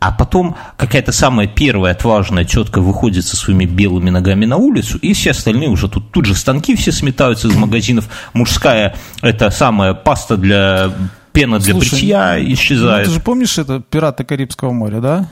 [0.00, 5.12] А потом какая-то самая первая отважная тетка выходит со своими белыми ногами на улицу, и
[5.12, 8.08] все остальные уже тут, тут же станки все сметаются из магазинов.
[8.32, 10.92] Мужская, это самая паста для
[11.34, 13.06] пена для Слушай, бритья Ну, исчезает.
[13.06, 15.28] ты же помнишь это «Пираты Карибского моря», да?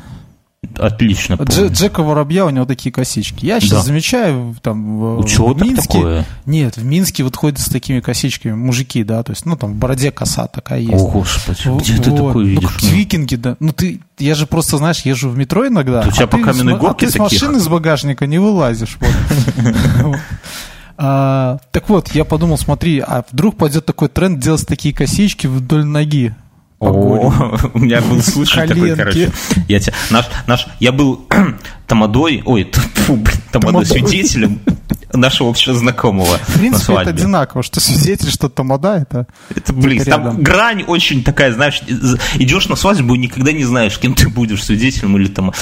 [0.79, 1.35] Отлично.
[1.35, 1.69] Дж-.
[1.73, 3.45] Джека Воробья, у него такие косички.
[3.47, 3.83] Я сейчас Да.
[3.83, 5.87] замечаю в- там в, У чего в Минске.
[5.99, 6.27] такое?
[6.47, 9.77] Нет, в Минске вот ходят с такими косичками мужики, да, то есть, ну, там в
[9.77, 10.93] бороде коса такая есть.
[10.95, 12.27] О, Господи, В- где ты вот.
[12.29, 12.71] такое Ну, видишь?
[12.71, 13.57] как викинги, да.
[13.61, 16.05] Ну, ты, я же просто, знаешь, езжу в метро иногда.
[16.07, 17.41] У тебя а по ты каменной с горке а ты с таких?
[17.43, 18.99] машины с багажника не вылазишь.
[20.03, 20.17] вот.
[20.99, 25.85] А, Так вот, я подумал, смотри, а вдруг пойдет такой тренд делать такие косички вдоль
[25.85, 26.35] ноги?
[26.79, 27.33] О,
[27.75, 29.33] у меня был случай такой, короче.
[29.67, 31.27] Я тебя, наш, наш, я был
[31.87, 34.61] тамадой, ой, фу, блин, тамадой, свидетелем
[35.13, 39.27] нашего общего знакомого В принципе, это одинаково, что свидетель, что тамада, это...
[39.55, 40.11] Это близко.
[40.11, 41.81] Там грань очень такая, знаешь,
[42.35, 45.53] идешь на свадьбу и никогда не знаешь, кем ты будешь, свидетелем или там.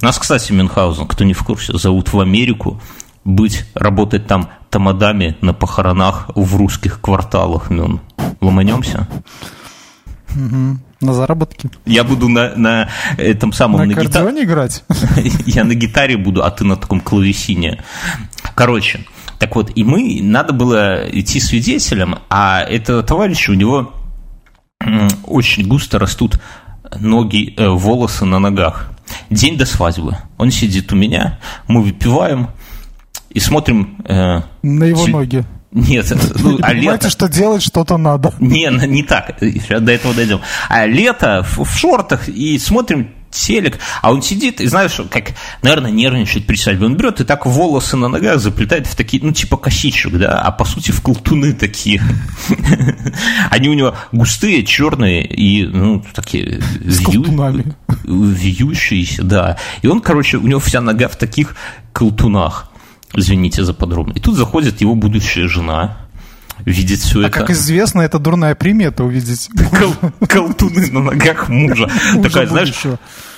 [0.00, 2.80] Нас, кстати, Мюнхгаузен, кто не в курсе, зовут в Америку
[3.24, 8.00] быть, работать там тамадами на похоронах в русских кварталах, Мюн.
[8.40, 9.06] Ломанемся?
[11.00, 11.70] На заработки.
[11.86, 14.42] Я буду на, на этом самом На на, гитаре.
[14.44, 14.84] играть?
[15.46, 17.82] Я на гитаре буду, а ты на таком клавесине.
[18.56, 19.00] Короче,
[19.38, 23.92] так вот, и мы, надо было идти свидетелем, а этого товарища, у него
[25.24, 26.40] очень густо растут
[26.98, 28.90] ноги, э, волосы на ногах.
[29.30, 30.16] День до свадьбы.
[30.36, 32.48] Он сидит у меня, мы выпиваем
[33.30, 33.96] и смотрим...
[34.04, 35.44] э, На его Сви- ноги.
[35.70, 37.10] Нет, ну, а лето...
[37.10, 38.32] что делать что-то надо.
[38.38, 39.36] Не, не так.
[39.40, 40.40] Сейчас до этого дойдем.
[40.68, 45.90] А лето в, в шортах и смотрим телек, а он сидит, и знаешь, как, наверное,
[45.90, 46.86] нервничает при свадьбе.
[46.86, 50.50] Он берет и так волосы на ногах заплетает в такие, ну, типа косичек, да, а
[50.50, 52.02] по сути в колтуны такие.
[53.50, 56.60] Они у него густые, черные и, ну, такие...
[56.84, 57.74] С колтунами.
[58.04, 59.58] Вьющиеся, да.
[59.82, 61.54] И он, короче, у него вся нога в таких
[61.92, 62.67] колтунах.
[63.14, 64.12] Извините за подробно.
[64.12, 65.96] И тут заходит его будущая жена,
[66.64, 67.30] видит все А это.
[67.40, 69.48] как известно, это дурная примета увидеть.
[69.78, 71.90] Кол- колтуны на ногах мужа.
[72.22, 72.74] Такая, знаешь.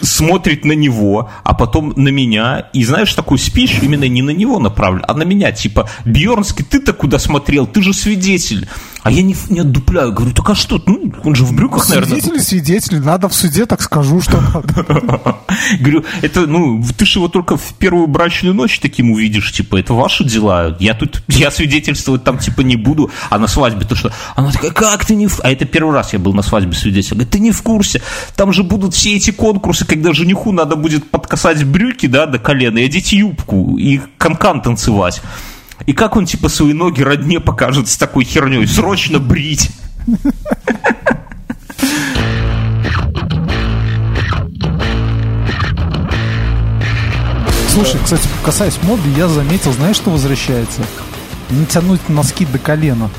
[0.00, 2.68] Смотрит на него, а потом на меня.
[2.72, 5.52] И знаешь, такой спич именно не на него направлен, а на меня.
[5.52, 7.66] Типа, Бьернский, ты-то куда смотрел?
[7.66, 8.68] Ты же свидетель.
[9.02, 10.12] А я не, не отдупляю.
[10.12, 10.82] Говорю, так а что?
[10.84, 12.20] Ну, он же в брюках, наверное.
[12.20, 14.84] Свидетели, свидетели, надо в суде, так скажу, что надо.
[15.80, 19.94] Говорю, это, ну, ты же его только в первую брачную ночь таким увидишь, типа, это
[19.94, 20.76] ваши дела.
[20.80, 24.12] Я тут, я свидетельствовать там, типа, не буду, а на свадьбе то что?
[24.36, 25.28] Она такая, как ты не.
[25.42, 27.18] А это первый раз я был на свадьбе свидетелем.
[27.18, 28.02] Говорит, ты не в курсе.
[28.36, 32.78] Там же будут все эти конкурсы, когда жениху надо будет подкасать брюки, да, до колена,
[32.78, 35.20] и одеть юбку, и канкан танцевать.
[35.84, 38.68] И как он, типа, свои ноги родне покажет с такой херней?
[38.68, 39.72] Срочно брить.
[47.70, 50.82] Слушай, кстати, касаясь моды, я заметил, знаешь, что возвращается?
[51.50, 53.10] Не тянуть носки до колена.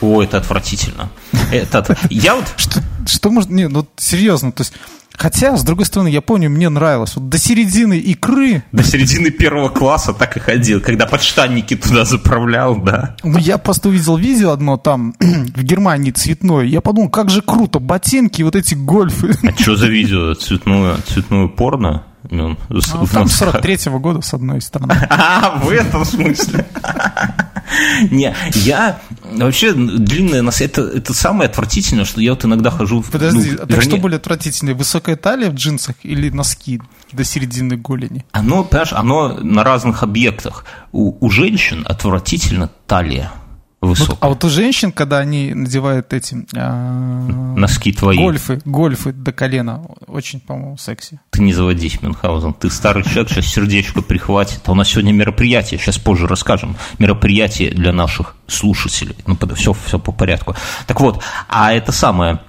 [0.00, 1.10] О, это отвратительно.
[1.52, 1.98] Это...
[2.08, 3.50] Я вот Что, что может...
[3.50, 4.72] Не, ну серьезно, то есть...
[5.16, 7.14] Хотя, с другой стороны, я помню, мне нравилось.
[7.16, 12.76] Вот до середины икры, До середины первого класса так и ходил, когда подштанники туда заправлял,
[12.76, 13.16] да.
[13.22, 16.64] ну, я просто увидел видео одно там в Германии цветное.
[16.64, 19.34] Я подумал, как же круто, ботинки, вот эти гольфы.
[19.42, 20.34] А что за видео?
[20.34, 22.04] Цветное, цветное порно?
[22.30, 23.56] Ну, с- в Там носках.
[23.56, 24.94] 43-го года, с одной стороны.
[25.10, 26.66] А, в этом смысле.
[28.10, 28.98] Не, я
[29.36, 33.02] вообще длинные носы, это, это самое отвратительное, что я вот иногда хожу...
[33.02, 36.80] в- Подожди, ну, а так что более отвратительное, высокая талия в джинсах или носки
[37.12, 38.24] до середины голени?
[38.32, 40.64] Оно, понимаешь, оно на разных объектах.
[40.92, 43.32] У, у женщин отвратительно талия
[43.86, 44.18] высокая.
[44.20, 48.16] А вот у женщин, когда они надевают эти а, Носки твои.
[48.16, 51.20] гольфы, гольфы до колена, очень, по-моему, секси.
[51.30, 52.54] Ты не заводись, Мюнхгаузен.
[52.54, 54.60] Ты старый человек, сейчас сердечко прихватит.
[54.66, 56.76] А у нас сегодня мероприятие, сейчас позже расскажем.
[56.98, 59.16] Мероприятие для наших слушателей.
[59.26, 60.54] Ну, все, все по порядку.
[60.86, 62.40] Так вот, а это самое...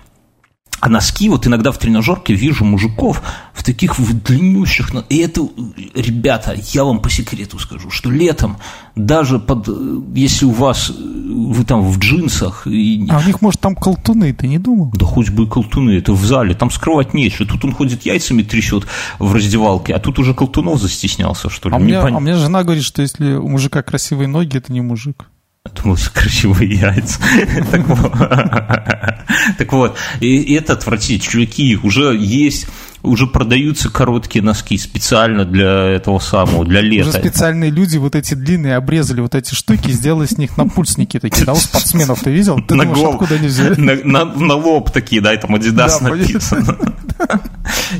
[0.82, 3.22] А носки, вот иногда в тренажерке вижу мужиков
[3.54, 4.92] в таких в длиннющих...
[5.10, 5.48] И это,
[5.96, 8.58] ребята, я вам по секрету скажу, что летом
[8.96, 9.68] даже под...
[9.70, 9.72] э,
[10.14, 10.90] Если у вас...
[10.92, 14.92] э, Вы там в джинсах и А у них, может, там колтуны, ты не думал?
[14.94, 17.48] да хоть бы и колтуны, это в зале, там скрывать нечего.
[17.48, 18.86] Тут он ходит яйцами трясет
[19.18, 21.76] в раздевалке, а тут уже колтунов застеснялся, что ли.
[21.76, 24.58] А у, меня, Непон- а у меня жена говорит, что если у мужика красивые ноги,
[24.58, 25.26] это не мужик.
[25.74, 27.20] Думал, красивые яйца.
[29.58, 29.98] Так вот.
[30.20, 31.32] И это отвратительно.
[31.32, 32.68] Чуваки, уже есть,
[33.06, 37.12] уже продаются короткие носки специально для этого самого, для Уже лета.
[37.14, 41.54] специальные люди вот эти длинные обрезали вот эти штуки, сделали с них напульсники такие, да,
[41.54, 42.60] у спортсменов ты видел?
[42.68, 43.80] Ты на думаешь, гол- откуда они взяли?
[43.80, 46.78] на, на- на лоб такие, да, и там Адидас Да, написано.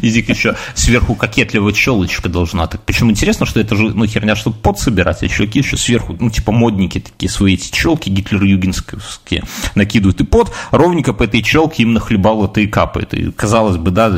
[0.02, 2.68] И здесь еще сверху кокетливая челочка должна.
[2.68, 6.16] Так, причем интересно, что это же, ну, херня, чтобы пот собирать, а чуваки еще сверху,
[6.20, 9.44] ну, типа модники такие, свои эти челки гитлер-югенские
[9.76, 10.20] накидывают.
[10.22, 13.14] И пот ровненько по этой челке им нахлебал это и капает.
[13.14, 14.10] И, казалось бы, да,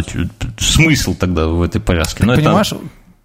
[0.78, 2.24] смысл тогда в этой повязке.
[2.26, 2.74] Но это- Понимаешь,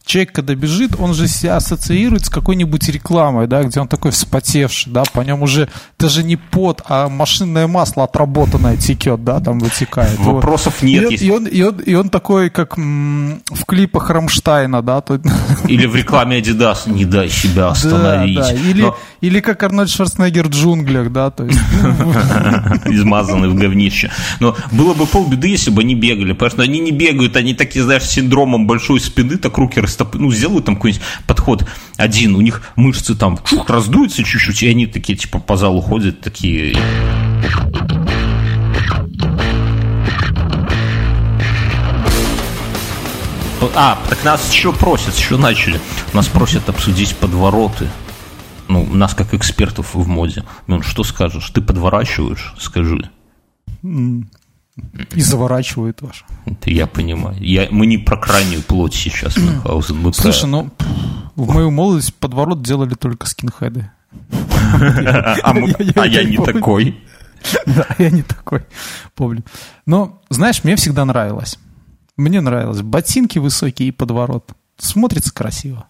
[0.04, 4.92] человек, когда бежит, он же себя ассоциирует с какой-нибудь рекламой, да, где он такой вспотевший,
[4.92, 10.18] да, по нем уже даже не пот, а машинное масло отработанное текет, да, там вытекает.
[10.18, 11.04] Вопросов И нет.
[11.04, 15.00] он, если- и, он, и, он, и он такой, как м, в клипах Рамштайна, да,
[15.00, 15.20] то-
[15.68, 18.36] Или в рекламе Adidas «Не дай себя остановить».
[18.38, 18.52] Да, да.
[18.54, 21.58] Или, Но- или как Арнольд Шварценеггер в джунглях, да, то есть.
[22.86, 24.10] измазанный в говнище.
[24.40, 27.84] Но было бы полбеды, если бы они бегали, потому что они не бегают, они такие,
[27.84, 32.40] знаешь, с синдромом большой спины, так руки растопы, ну, сделают там какой-нибудь подход один, у
[32.40, 36.76] них мышцы там чух, раздуются чуть-чуть, и они такие, типа, по залу ходят, такие...
[43.74, 45.80] А, так нас еще просят, еще начали.
[46.12, 47.88] Нас просят обсудить подвороты.
[48.68, 50.44] Ну, нас как экспертов в моде.
[50.66, 51.48] Ну, что скажешь?
[51.50, 52.54] Ты подворачиваешь?
[52.58, 53.08] Скажи.
[55.14, 56.24] И заворачивают ваш.
[56.46, 57.36] Это я понимаю.
[57.40, 59.96] Я, мы не про крайнюю плоть сейчас, Мюнхгаузен.
[59.96, 60.70] Мы про- Слушай, ну,
[61.36, 63.90] в мою молодость подворот делали только скинхеды.
[64.42, 66.98] а, я- а я не такой.
[67.66, 68.62] Да, я не такой,
[69.16, 69.42] помню.
[69.84, 71.58] Но, знаешь, мне всегда нравилось.
[72.16, 72.82] Мне нравилось.
[72.82, 74.52] Ботинки высокие и подворот.
[74.78, 75.88] Смотрится красиво.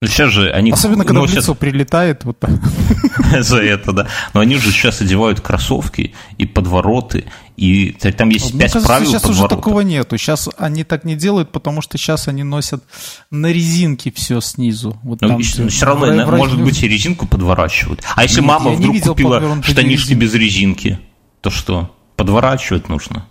[0.00, 2.22] Ну, сейчас же они Особенно, когда в носят лицо прилетает.
[2.22, 2.50] Вот так.
[3.42, 4.06] за это, да.
[4.32, 7.24] Но они же сейчас одевают кроссовки и подвороты,
[7.56, 9.56] и там есть пять кажется, правил сейчас уже подворота.
[9.56, 10.16] такого нету.
[10.16, 12.84] Сейчас они так не делают, потому что сейчас они носят
[13.32, 14.96] на резинке все снизу.
[15.02, 18.00] Вот Но там, все, где- равно, в- на- в- может быть, и резинку подворачивают.
[18.14, 21.00] А если Нет, мама вдруг купила штанишки без резинки,
[21.40, 21.92] то что?
[22.14, 23.26] Подворачивать нужно?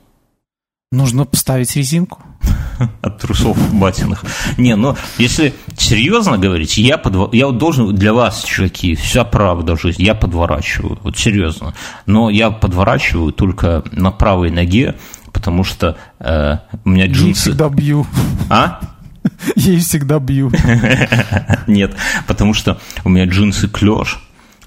[0.91, 2.21] Нужно поставить резинку.
[3.01, 4.23] от трусов батиных.
[4.57, 7.29] Не, ну, если серьезно говорить, я, подво...
[7.33, 11.73] я вот должен для вас, чуваки, вся правда в жизни, я подворачиваю, вот серьезно.
[12.05, 14.95] Но я подворачиваю только на правой ноге,
[15.33, 17.41] потому что э, у меня джинсы...
[17.41, 18.07] всегда бью.
[18.49, 18.79] А?
[19.55, 20.51] Ей всегда бью.
[21.67, 21.95] Нет,
[22.27, 24.19] потому что у меня джинсы клеш,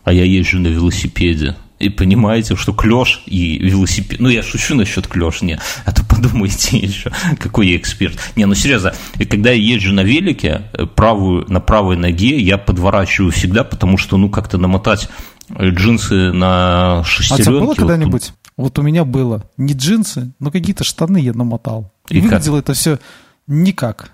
[0.05, 1.57] а я езжу на велосипеде.
[1.81, 4.21] И понимаете, что клеш и велосипед...
[4.21, 5.59] Ну, я шучу насчет клеш, не.
[5.87, 8.19] А то подумайте еще, какой я эксперт.
[8.37, 8.93] Не, ну серьезно,
[9.31, 14.19] когда я езжу на велике, э, правую, на правой ноге я подворачиваю всегда, потому что,
[14.19, 15.09] ну, как-то намотать
[15.49, 17.43] э, джинсы на А шестеренки...
[17.45, 18.33] тебя было вот тут- когда-нибудь?
[18.59, 19.43] Вот у меня было.
[19.57, 21.95] Не джинсы, но какие-то штаны я намотал.
[22.11, 22.31] И, И как?
[22.31, 22.99] выглядело это все
[23.47, 24.13] никак.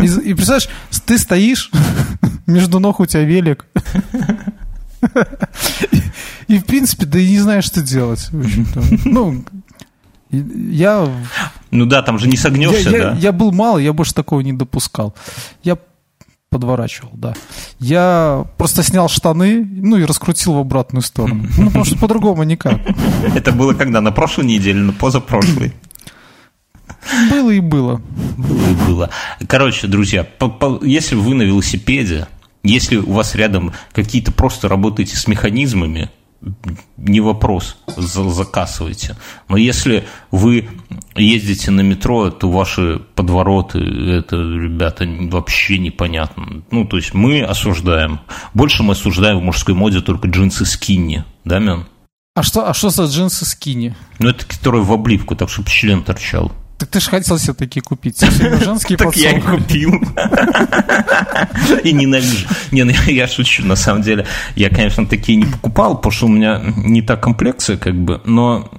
[0.00, 0.68] И, и представляешь,
[1.04, 1.72] ты стоишь,
[2.46, 3.66] между ног у тебя велик.
[6.48, 8.28] И, в принципе, да и не знаешь, что делать.
[9.04, 9.44] Ну,
[10.30, 11.08] я,
[11.70, 13.16] Ну да, там же не я, согнешься, я- да?
[13.18, 15.14] я был мало, я больше такого не допускал.
[15.62, 15.78] Я
[16.50, 17.34] подворачивал, да.
[17.78, 21.46] Я просто снял штаны, ну и раскрутил в обратную сторону.
[21.58, 22.78] Ну, потому что по-другому никак.
[23.34, 24.00] Это было когда?
[24.00, 25.72] На прошлой неделе, на позапрошлой?
[27.30, 28.00] Было и было.
[28.36, 29.10] Было и было.
[29.46, 32.26] Короче, друзья, по- по- если вы на велосипеде,
[32.62, 36.10] если у вас рядом какие-то просто работаете с механизмами,
[36.96, 39.16] не вопрос, за- заказывайте.
[39.48, 40.68] Но если вы
[41.16, 46.62] ездите на метро, то ваши подвороты, это, ребята, вообще непонятно.
[46.70, 48.20] Ну, то есть мы осуждаем.
[48.54, 51.86] Больше мы осуждаем в мужской моде только джинсы скинни, да, Мен?
[52.34, 53.96] А что, а что за джинсы скини?
[54.20, 56.52] Ну, это которые в обливку, так, чтобы член торчал.
[56.78, 58.20] Так ты же хотел себе такие купить.
[58.62, 59.90] Женские Так я и купил.
[61.82, 62.46] И ненавижу.
[62.70, 64.26] Не, ну я шучу, на самом деле.
[64.54, 68.70] Я, конечно, такие не покупал, потому что у меня не та комплекция, как бы, но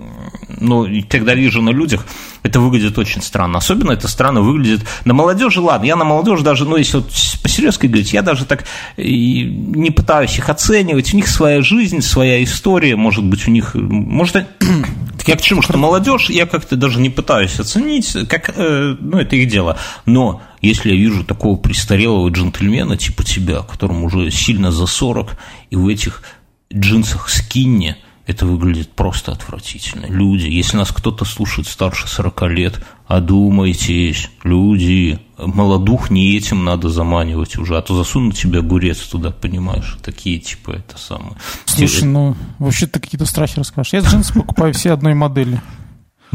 [0.59, 2.05] но когда вижу на людях,
[2.43, 3.57] это выглядит очень странно.
[3.57, 7.87] Особенно это странно выглядит на молодежи, ладно, я на молодежи даже, ну, если вот по-серьезки
[7.87, 8.65] говорить, я даже так
[8.97, 11.13] и не пытаюсь их оценивать.
[11.13, 14.33] У них своя жизнь, своя история, может быть, у них, может,
[15.17, 19.17] так я к чему, что молодежь, я как-то даже не пытаюсь оценить, как, э, ну,
[19.17, 19.77] это их дело.
[20.05, 25.37] Но если я вижу такого престарелого джентльмена, типа тебя, которому уже сильно за 40,
[25.69, 26.23] и в этих
[26.73, 27.95] джинсах скинни,
[28.29, 30.05] это выглядит просто отвратительно.
[30.05, 37.57] Люди, если нас кто-то слушает старше 40 лет, одумайтесь, люди, молодух не этим надо заманивать
[37.57, 41.33] уже, а то засунут тебе огурец туда, понимаешь, такие типа это самое.
[41.65, 43.93] Слушай, ну, вообще-то какие-то страхи расскажешь.
[43.93, 45.59] Я джинсы покупаю все одной модели.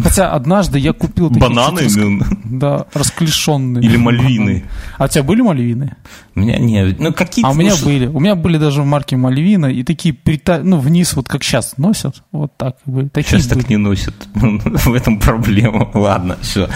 [0.03, 3.85] Хотя однажды я купил такие Бананы чуть рас- Да, расклешенные.
[3.85, 4.65] или мальвины.
[4.99, 5.95] А у тебя были мальвины?
[6.35, 7.49] У меня не, ну какие-то...
[7.49, 8.07] А у меня были.
[8.07, 10.61] У меня были даже в марке Мальвина и такие прита...
[10.65, 12.23] ну, вниз, вот как сейчас носят.
[12.33, 13.07] Вот так были.
[13.09, 13.67] Такие Сейчас так были.
[13.69, 14.15] не носят.
[14.35, 15.89] В этом проблема.
[15.95, 16.69] Ладно, все,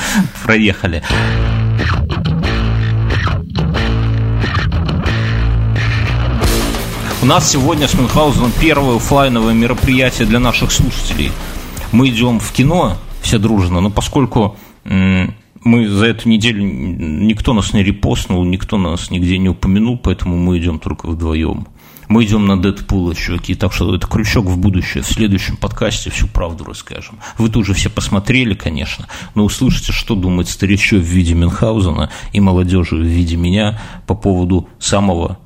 [0.45, 1.03] проехали.
[7.21, 11.33] У нас сегодня с Мюнхгаузеном первое оффлайновое мероприятие для наших слушателей.
[11.91, 17.83] Мы идем в кино все дружно, но поскольку мы за эту неделю никто нас не
[17.83, 21.67] репостнул, никто нас нигде не упомянул, поэтому мы идем только вдвоем.
[22.09, 25.03] Мы идем на Дэдпула, чуваки, так что это крючок в будущее.
[25.03, 27.19] В следующем подкасте всю правду расскажем.
[27.37, 32.97] Вы тоже все посмотрели, конечно, но услышите, что думает старичок в виде Мюнхгаузена и молодежи
[32.97, 35.39] в виде меня по поводу самого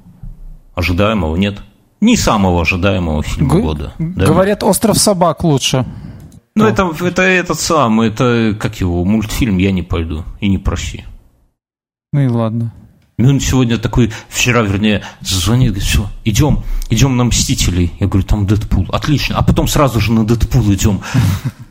[0.77, 1.63] ожидаемого, нет,
[2.01, 3.93] не самого ожидаемого фильма Г- года.
[3.99, 4.27] да?
[4.27, 5.85] Говорят, остров собак лучше.
[6.55, 11.05] Ну, это, это этот самый, это, как его, мультфильм «Я не пойду» и не проси.
[12.13, 12.73] Ну и ладно.
[13.19, 17.93] И он сегодня такой, вчера, вернее, звонит, говорит, все, идем, идем на «Мстителей».
[18.01, 18.87] Я говорю, там Дэдпул.
[18.91, 19.37] Отлично.
[19.37, 21.01] А потом сразу же на Дэдпул идем.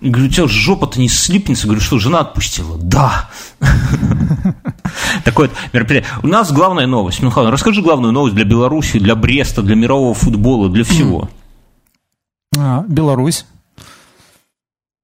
[0.02, 1.66] И говорю, у тебя жопа-то не слипнется?
[1.66, 2.78] Говорю, что, жена отпустила?
[2.78, 3.30] Да.
[5.26, 6.10] Такое вот мероприятие.
[6.24, 7.22] У нас главная новость.
[7.22, 11.30] Михаил, расскажи главную новость для Беларуси, для Бреста, для мирового футбола, для всего.
[12.58, 13.46] А, Беларусь.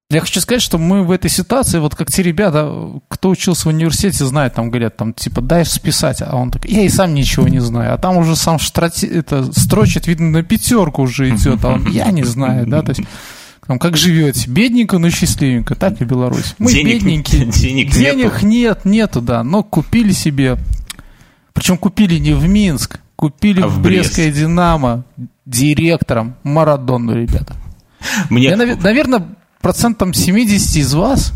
[0.09, 2.73] Я хочу сказать, что мы в этой ситуации, вот как те ребята,
[3.09, 6.83] кто учился в университете, знают, там говорят, там, типа, дай списать, а он такой, я
[6.83, 11.01] и сам ничего не знаю, а там уже сам штрати, это, строчит, видно, на пятерку
[11.01, 13.01] уже идет, а он, я не знаю, да, то есть,
[13.67, 16.55] там, как живете, бедненько, но счастливенько, так и Беларусь.
[16.57, 18.45] Мы Денег- бедненькие, денег денег нету.
[18.47, 20.55] нет, нету, да, но купили себе,
[21.51, 24.11] причем купили не в Минск, Купили А в в Брест?
[24.15, 25.03] Брестское Динамо
[25.45, 27.55] директором Марадонну, ребята.
[28.29, 28.43] Мне...
[28.49, 29.25] Я, наве- наверное,
[29.67, 31.33] процентом 70 из вас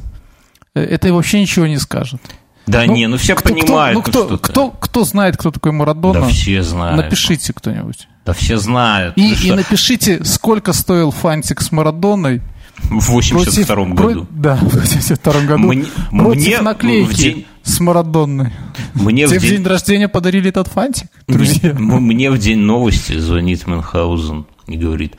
[0.74, 2.22] э, это вообще ничего не скажет.
[2.66, 6.22] Да не, ну все кто- кто- понимают, ну, кто, кто, кто знает, кто такой Марадона,
[6.22, 6.98] Да все знают.
[7.04, 8.08] напишите кто-нибудь.
[8.26, 9.18] Да все знают.
[9.18, 12.42] И, Ну и напишите, сколько стоил фантик с Марадоной
[12.84, 14.26] в 82 против- году.
[14.26, 15.58] про- да, в 82 году.
[15.68, 18.54] Мне- против мне наклейки в день- с Марадонной.
[18.94, 21.72] Мне в Тебе в день- день рождения подарили этот фантик, друзья.
[21.72, 25.16] М- Мне в день новости звонит Мюнхгаузен и говорит,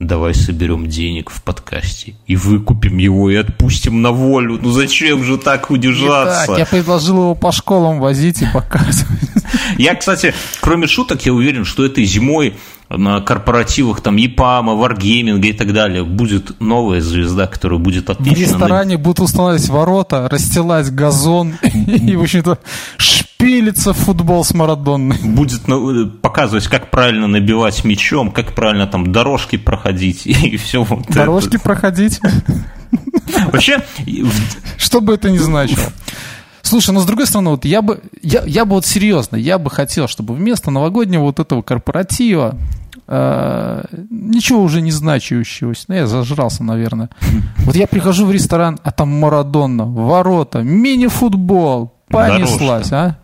[0.00, 4.58] давай соберем денег в подкасте и выкупим его и отпустим на волю.
[4.60, 6.46] Ну зачем же так удержаться?
[6.48, 9.20] Так, я предложил его по школам возить и показывать.
[9.78, 12.54] Я, кстати, кроме шуток, я уверен, что этой зимой
[12.88, 18.36] на корпоративах там ЕПАМа, Варгейминга и так далее будет новая звезда, которая будет В отмечена.
[18.36, 22.58] на- ресторане будут устанавливать ворота, расстилать газон и, в общем-то,
[23.40, 25.18] шпилиться в футбол с Марадонной.
[25.22, 31.02] Будет на- показывать, как правильно набивать мячом, как правильно там дорожки проходить и все вот
[31.04, 31.14] это.
[31.14, 32.20] Дорожки проходить,
[33.52, 33.82] Вообще,
[34.76, 35.92] что бы это ни значило.
[36.62, 39.70] Слушай, ну с другой стороны, вот я бы, я, я бы вот серьезно, я бы
[39.70, 42.56] хотел, чтобы вместо новогоднего вот этого корпоратива
[43.06, 47.08] э, ничего уже не значащегося, ну я зажрался, наверное.
[47.58, 53.16] Вот я прихожу в ресторан, а там Марадонна, ворота, мини-футбол, понеслась, а?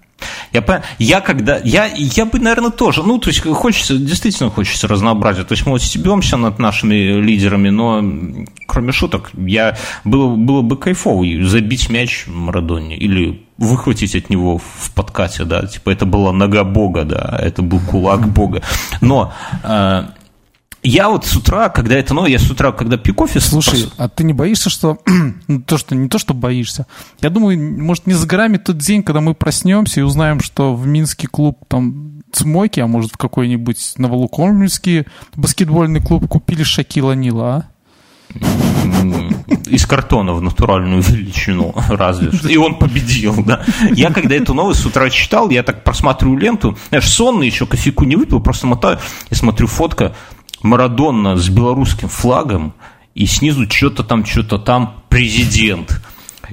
[0.57, 5.45] Я, я когда, я, я бы, наверное, тоже, ну, то есть хочется, действительно хочется разнообразия,
[5.45, 8.03] то есть мы вот стебемся над нашими лидерами, но
[8.67, 14.91] кроме шуток, я, было, было бы кайфово забить мяч Марадоне или выхватить от него в
[14.95, 18.63] подкате, да, типа это была нога бога, да, это был кулак бога,
[19.01, 19.33] но
[19.63, 20.05] э,
[20.87, 24.09] я вот с утра, когда это, ну, я с утра, когда пью кофе, Слушай, а
[24.09, 24.99] ты не боишься, что...
[25.49, 26.87] ну, то, что не то, что боишься.
[27.21, 30.87] Я думаю, может, не за горами тот день, когда мы проснемся и узнаем, что в
[30.87, 37.65] Минский клуб там Цмойки, а может, в какой-нибудь Новолукомльский баскетбольный клуб купили Шакила Нила, а?
[39.67, 42.49] Из картона в натуральную величину, разве что.
[42.49, 43.65] И он победил, да.
[43.93, 48.05] Я когда эту новость с утра читал, я так просматриваю ленту, знаешь, сонный, еще кофейку
[48.05, 48.99] не выпил, просто мотаю,
[49.31, 50.15] и смотрю фотка
[50.67, 52.75] Марадонна с белорусским флагом,
[53.15, 56.03] и снизу что-то там, что-то там президент.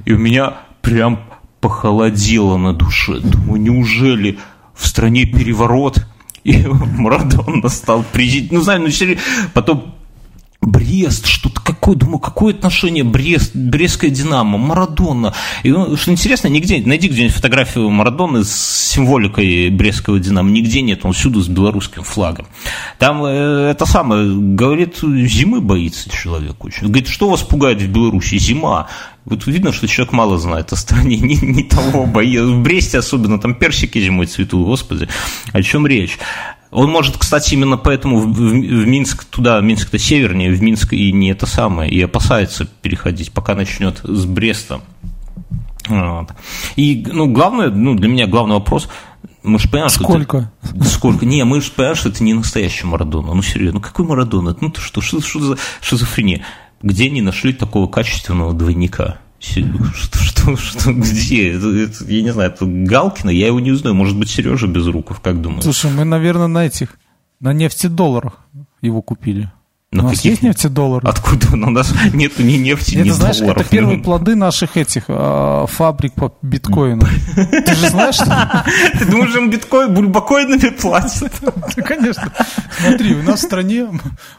[0.04, 1.20] И у меня прям
[1.60, 3.20] похолодело на душе.
[3.20, 4.38] Думаю, неужели
[4.74, 6.06] в стране переворот,
[6.42, 6.66] и
[6.98, 8.58] Марадонна стал президентом.
[8.58, 9.18] Ну, знаю, ну.
[9.52, 9.94] Потом
[10.60, 15.34] Брест, что-то какое, думаю, какое отношение Брест, Брестская Динамо, Марадона.
[15.64, 21.04] И, ну, что интересно, нигде, найди где-нибудь фотографию Марадоны с символикой Брестского Динамо, нигде нет,
[21.04, 22.46] он всюду с белорусским флагом.
[22.98, 26.86] Там э, это самое, говорит, зимы боится человек очень.
[26.86, 28.38] Говорит, что вас пугает в Беларуси?
[28.38, 28.88] Зима.
[29.26, 32.46] Вот видно, что человек мало знает о стране, не, не того боится.
[32.46, 35.06] В Бресте особенно, там персики зимой цветут, господи,
[35.52, 36.18] о чем речь?
[36.74, 41.12] Он может, кстати, именно поэтому в, в- в Минск туда, Минск-то севернее, в Минск и
[41.12, 44.80] не это самое, и опасается переходить, пока начнет с Бреста.
[45.88, 46.30] Вот.
[46.76, 48.88] И, ну, главное, ну, для меня главный вопрос,
[49.42, 50.02] мы же понимаем, что...
[50.04, 50.52] это- Сколько?
[50.84, 51.26] Сколько?
[51.26, 53.34] Не, мы же понимаем, что это не настоящий Марадона.
[53.34, 54.56] Ну, серьезно, ну какой Марадона?
[54.60, 56.42] Ну, ты что, что, что за шизофрения?
[56.82, 59.18] Где они нашли такого качественного двойника?
[59.44, 61.52] Что, что, что, где?
[61.52, 63.94] Это- это, я не знаю, это Галкина, я его не узнаю.
[63.94, 65.62] Может быть, Сережа Безруков, как думаешь?
[65.64, 66.96] Слушай, мы, наверное, на этих,
[67.40, 68.34] на нефтедолларах
[68.80, 69.50] его купили.
[69.92, 70.30] На У нас каких?
[70.32, 71.06] есть нефтедоллары?
[71.08, 71.54] Откуда?
[71.54, 73.68] Ну, у нас нету ни нефти, ни Это, знаешь, это долларов.
[73.68, 77.06] первые плоды наших этих а, фабрик по биткоину.
[77.36, 78.64] Ты же знаешь, что...
[78.98, 81.32] Ты думаешь, им биткоин, бульбакоинами платят?
[81.42, 82.32] Да, конечно.
[82.80, 83.86] Смотри, у нас в стране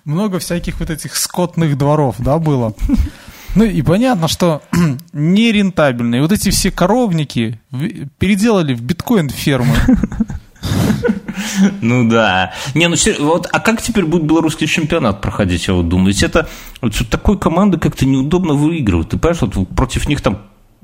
[0.03, 2.74] много всяких вот этих скотных дворов, да, было.
[3.56, 4.62] Ну и понятно, что
[5.14, 6.22] нерентабельные.
[6.22, 7.60] Вот эти все коровники
[8.20, 9.76] переделали в биткоин фермы.
[11.82, 12.53] Ну да.
[12.74, 16.08] Не, ну вот, а как теперь будет белорусский чемпионат проходить, я вот думаю?
[16.08, 16.47] Ведь это
[16.82, 19.10] вот такой команды как-то неудобно выигрывать.
[19.10, 20.39] Ты понимаешь, вот против них там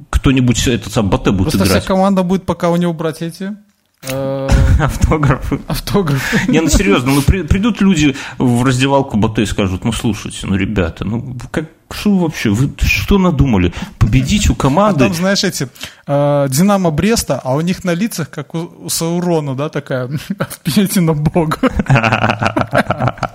[0.10, 1.86] кто-нибудь этот сам Батэ будет Просто вся играть.
[1.86, 3.56] команда будет пока у него брать эти
[4.04, 4.50] э,
[4.80, 5.60] Автографы.
[5.68, 6.52] автографы.
[6.52, 10.56] Не, ну серьезно, ну при- придут люди в раздевалку Батэ и скажут, ну слушайте, ну
[10.56, 13.74] ребята, ну как, что вы вообще, вы что надумали?
[14.00, 15.00] Победить у А команды?
[15.00, 15.68] там, знаешь, эти
[16.08, 20.08] э, Динамо Бреста, а у них на лицах, как у, у Саурона, да, такая
[20.50, 21.58] впереди на Бога.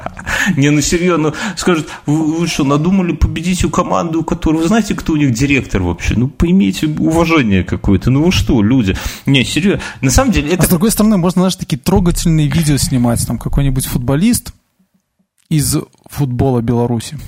[0.57, 4.95] Не, ну серьезно, скажут, вы, вы что, надумали победить у команды, у которой, вы знаете,
[4.95, 6.15] кто у них директор вообще?
[6.17, 8.97] Ну, поймите уважение какое-то, ну вы что, люди?
[9.27, 10.65] Не, серьезно, на самом деле А это...
[10.65, 13.25] с другой стороны, можно, знаешь, такие трогательные видео снимать.
[13.27, 14.53] Там какой-нибудь футболист
[15.49, 15.77] из
[16.09, 17.19] футбола Беларуси.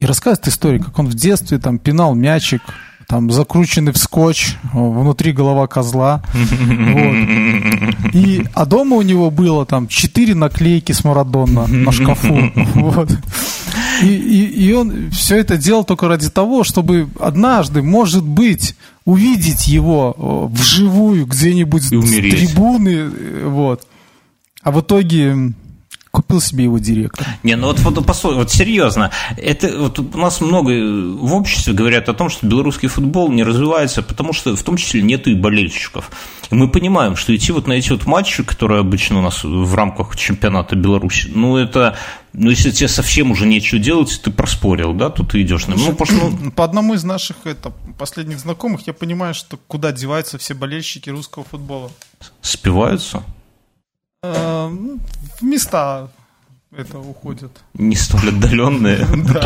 [0.00, 2.62] И рассказывает историю, как он в детстве там пинал мячик,
[3.06, 6.22] там закрученный в скотч, внутри голова козла.
[6.32, 8.14] Вот.
[8.14, 12.50] И, а дома у него было там четыре наклейки с Марадона на шкафу.
[12.74, 13.10] Вот.
[14.02, 18.74] И, и, и он все это делал только ради того, чтобы однажды, может быть,
[19.04, 20.14] увидеть его
[20.52, 22.88] э, вживую где-нибудь с трибуны.
[22.88, 23.86] э, Вот.
[24.62, 25.52] А в итоге
[26.10, 27.26] купил себе его директор.
[27.42, 32.14] Не, ну вот, вот, вот серьезно, это вот у нас много в обществе говорят о
[32.14, 36.10] том, что белорусский футбол не развивается, потому что в том числе нету и болельщиков.
[36.50, 39.74] И мы понимаем, что идти вот на эти вот матчи, которые обычно у нас в
[39.74, 41.96] рамках чемпионата Беларуси, ну это,
[42.32, 45.76] ну если тебе совсем уже нечего делать, ты проспорил, да, тут ты идешь на...
[45.76, 50.54] Ну, ну, По одному из наших это, последних знакомых я понимаю, что куда деваются все
[50.54, 51.92] болельщики русского футбола.
[52.42, 53.22] спиваются,
[54.22, 56.10] В места
[56.76, 57.52] это уходят.
[57.72, 59.06] не столь отдаленные.
[59.32, 59.40] Да.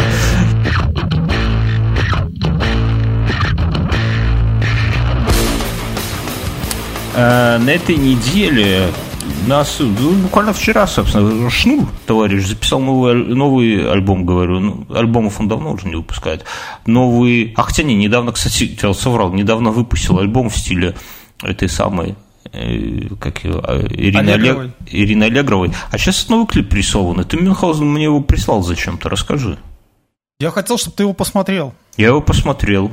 [7.15, 8.89] Э, На этой неделе
[9.47, 15.49] нас, ну, буквально вчера, собственно, Шнур, товарищ, записал новый, новый альбом, говорю, ну, альбомов он
[15.49, 16.45] давно уже не выпускает,
[16.87, 20.95] новый, а хотя не, недавно, кстати, я соврал, недавно выпустил альбом в стиле
[21.43, 22.15] этой самой, э,
[23.21, 24.65] как ее, а, Ирины, Аллегровой.
[24.67, 29.59] Олег- Ирины Аллегровой, а сейчас новый клип рисован, ты Мюнхгаузен мне его прислал зачем-то, расскажи.
[30.41, 31.75] Я хотел, чтобы ты его посмотрел.
[31.97, 32.91] Я его посмотрел,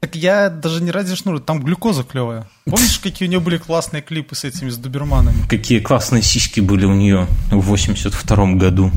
[0.00, 2.48] Так я даже не ради шнура, там глюкоза клевая.
[2.64, 5.46] Помнишь, какие у нее были классные клипы с этими, с доберманами?
[5.48, 8.90] какие классные сиськи были у нее в 82 году.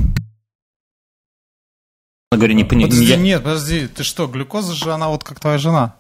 [2.32, 2.91] Честно говоря, не понимаю.
[2.91, 5.95] Подожди, нет, подожди, ты что, глюкоза же она вот как твоя жена.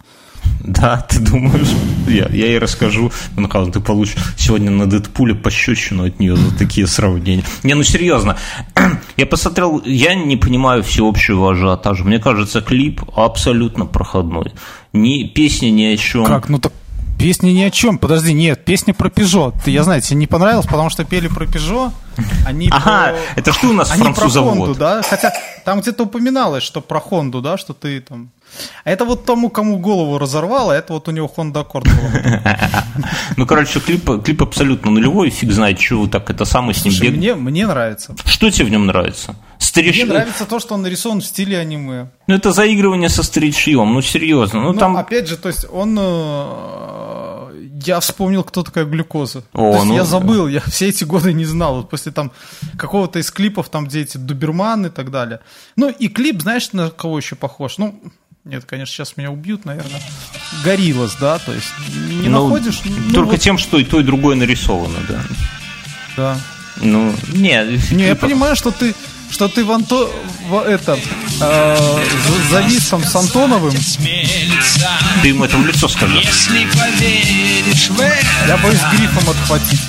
[0.61, 1.69] Да, ты думаешь?
[2.07, 3.11] Я, я ей расскажу.
[3.35, 7.43] Мюнхгаузен, ты получишь сегодня на Дэдпуле пощечину от нее за такие сравнения.
[7.63, 8.37] Не, ну серьезно.
[9.17, 12.03] Я посмотрел, я не понимаю всеобщего ажиотажа.
[12.03, 14.53] Мне кажется, клип абсолютно проходной.
[14.93, 16.25] Ни песни ни о чем.
[16.25, 16.49] Как?
[16.49, 16.71] Ну так
[17.19, 17.97] песня ни о чем.
[17.97, 19.53] Подожди, нет, песня про Пежо.
[19.63, 21.91] Ты, я знаю, тебе не понравилось, потому что пели про Пежо,
[22.45, 23.15] они Ага, про...
[23.35, 24.57] это что у нас Они про французовод?
[24.57, 25.01] Хонду, да?
[25.03, 25.33] Хотя
[25.65, 28.31] там где-то упоминалось, что про Хонду, да, что ты там...
[28.83, 32.57] А это вот тому, кому голову разорвало, это вот у него Honda Accord была.
[33.37, 36.93] Ну, короче, клип, клип абсолютно нулевой, фиг знает, что вы так это самое с ним
[36.93, 37.17] бегаете.
[37.17, 38.15] мне, мне нравится.
[38.25, 39.35] Что тебе в нем нравится?
[39.59, 39.95] Старич...
[39.95, 42.09] Мне нравится то, что он нарисован в стиле аниме.
[42.27, 44.61] Ну, это заигрывание со старичьем, ну, серьезно.
[44.61, 44.97] Ну, Ну, там...
[44.97, 45.97] опять же, то есть он...
[45.99, 49.43] э, Я вспомнил, кто такая глюкоза.
[49.53, 51.75] О, то есть ну- я забыл, я все эти годы не знал.
[51.77, 52.31] Вот после там
[52.77, 55.39] какого-то из клипов, там, где эти Дуберман и так далее.
[55.75, 57.77] Ну, и клип, знаешь, на кого еще похож?
[57.77, 57.99] Ну,
[58.49, 60.01] нет, конечно, сейчас меня убьют, наверное.
[60.63, 61.67] Гориллас, да, то есть
[62.21, 62.81] не Ну, находишь?
[62.83, 65.21] Ну, Только вот, тем, что и то, и другое нарисовано, да.
[66.17, 66.37] да.
[66.77, 68.95] Ну, не, Не, я клипов- понимаю, что ты,
[69.29, 70.09] что ты в Анто...
[70.47, 70.97] в это,
[71.41, 73.73] э, за- завис там с Антоновым.
[75.21, 76.17] Ты ему это в лицо скажи.
[76.17, 79.79] если поверишь в это, Я боюсь грифом отхватить.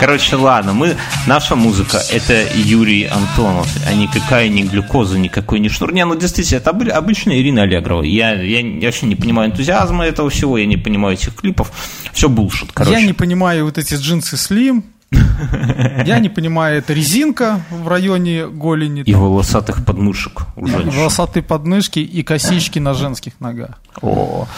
[0.00, 5.92] Короче, ладно, мы, наша музыка– это Юрий Антонов, а никакая не глюкоза, никакой не шнур.
[5.92, 8.02] Не, ну действительно, это обы- обычная Ирина Аллегрова.
[8.02, 11.70] Я, я, я вообще не понимаю энтузиазма этого всего, я не понимаю этих клипов.
[12.12, 12.98] Все булшит, короче.
[13.00, 14.84] Я не понимаю вот эти джинсы слим.
[16.06, 20.90] Я не понимаю, это резинка в районе голени, И волосатых подмышек у женщин.
[20.90, 23.80] волосатые подмышки и косички на женских ногах.
[24.02, 24.48] О,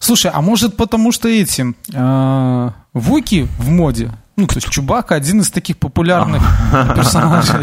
[0.00, 4.10] Слушай, а может потому что эти э, вуки в моде?
[4.40, 6.42] Ну, есть Чубака один из таких популярных
[6.96, 7.60] персонажей.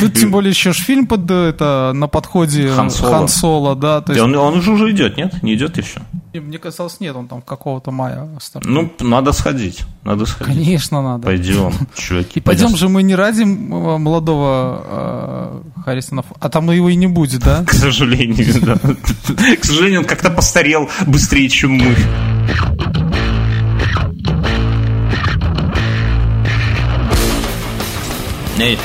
[0.00, 3.10] Тут тем более еще ж фильм под э, это на подходе Хан Соло.
[3.10, 4.00] Хан Соло, да.
[4.00, 5.42] То Да есть, он, он уже уже идет, нет?
[5.42, 6.00] Не идет еще?
[6.40, 8.74] мне казалось, нет, он там какого-то мая стартует.
[9.00, 10.54] Ну, надо сходить, надо сходить.
[10.54, 11.26] Конечно, надо.
[11.26, 12.40] Пойдем, чуваки.
[12.40, 14.82] И пойдем же мы не ради молодого
[15.76, 17.64] э, Харрисона, а там его и не будет, да?
[17.66, 18.76] К сожалению, да.
[19.56, 21.96] К сожалению, он как-то постарел быстрее, чем мы.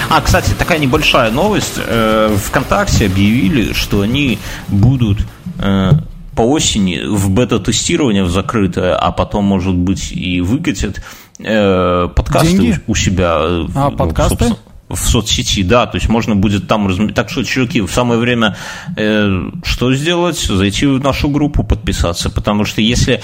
[0.09, 1.75] А, кстати, такая небольшая новость.
[1.77, 5.19] Э, ВКонтакте объявили, что они будут
[5.59, 5.91] э,
[6.35, 11.01] по осени в бета-тестирование в закрытое, а потом, может быть, и выкатят
[11.39, 12.79] э, подкасты Деньги?
[12.87, 13.37] у себя.
[13.41, 14.29] э, А, ну, подкасты?
[14.29, 14.57] собственно,
[14.89, 17.09] в соцсети, да, то есть можно будет там разм...
[17.09, 18.57] Так что, чуваки, в самое время
[18.97, 20.39] э, что сделать?
[20.39, 23.21] Зайти в нашу группу, подписаться, потому что если...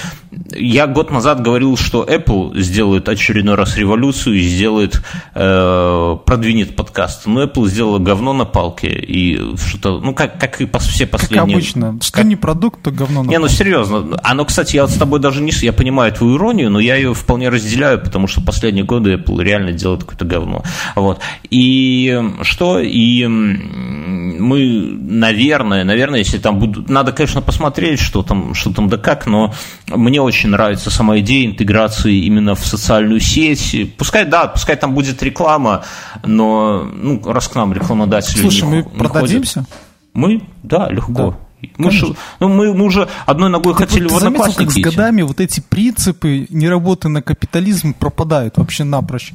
[0.55, 5.01] Я год назад говорил, что Apple сделает очередной раз революцию и сделает,
[5.34, 7.26] э, продвинет подкаст.
[7.26, 11.55] Но Apple сделала говно на палке и что-то, ну, как, как и все Как последние...
[11.55, 11.97] обычно.
[12.01, 13.24] Что не продукт, то говно.
[13.24, 13.55] на Не, ну палке.
[13.55, 14.20] серьезно.
[14.24, 15.51] Оно, кстати, я вот с тобой даже не...
[15.61, 19.72] Я понимаю твою иронию, но я ее вполне разделяю, потому что последние годы Apple реально
[19.72, 20.63] делает какое-то говно.
[20.95, 21.20] Вот.
[21.56, 22.80] И что?
[22.82, 24.60] И мы,
[24.99, 26.89] наверное, наверное, если там будут...
[26.89, 29.53] Надо, конечно, посмотреть, что там, что там да как, но
[29.88, 33.95] мне очень нравится сама идея интеграции именно в социальную сеть.
[33.97, 35.86] Пускай, да, пускай там будет реклама,
[36.26, 39.60] но, ну, раз к нам рекламодатели Слушай, не мы не продадимся?
[39.60, 39.70] ходят.
[40.14, 41.14] Мы, да, легко.
[41.14, 41.70] Да.
[41.78, 44.78] Мы, ж- ну, мы, мы уже одной ногой Так хотели вот в заметил, как с
[44.78, 49.32] годами вот эти принципы неработы на капитализм пропадают вообще напрочь.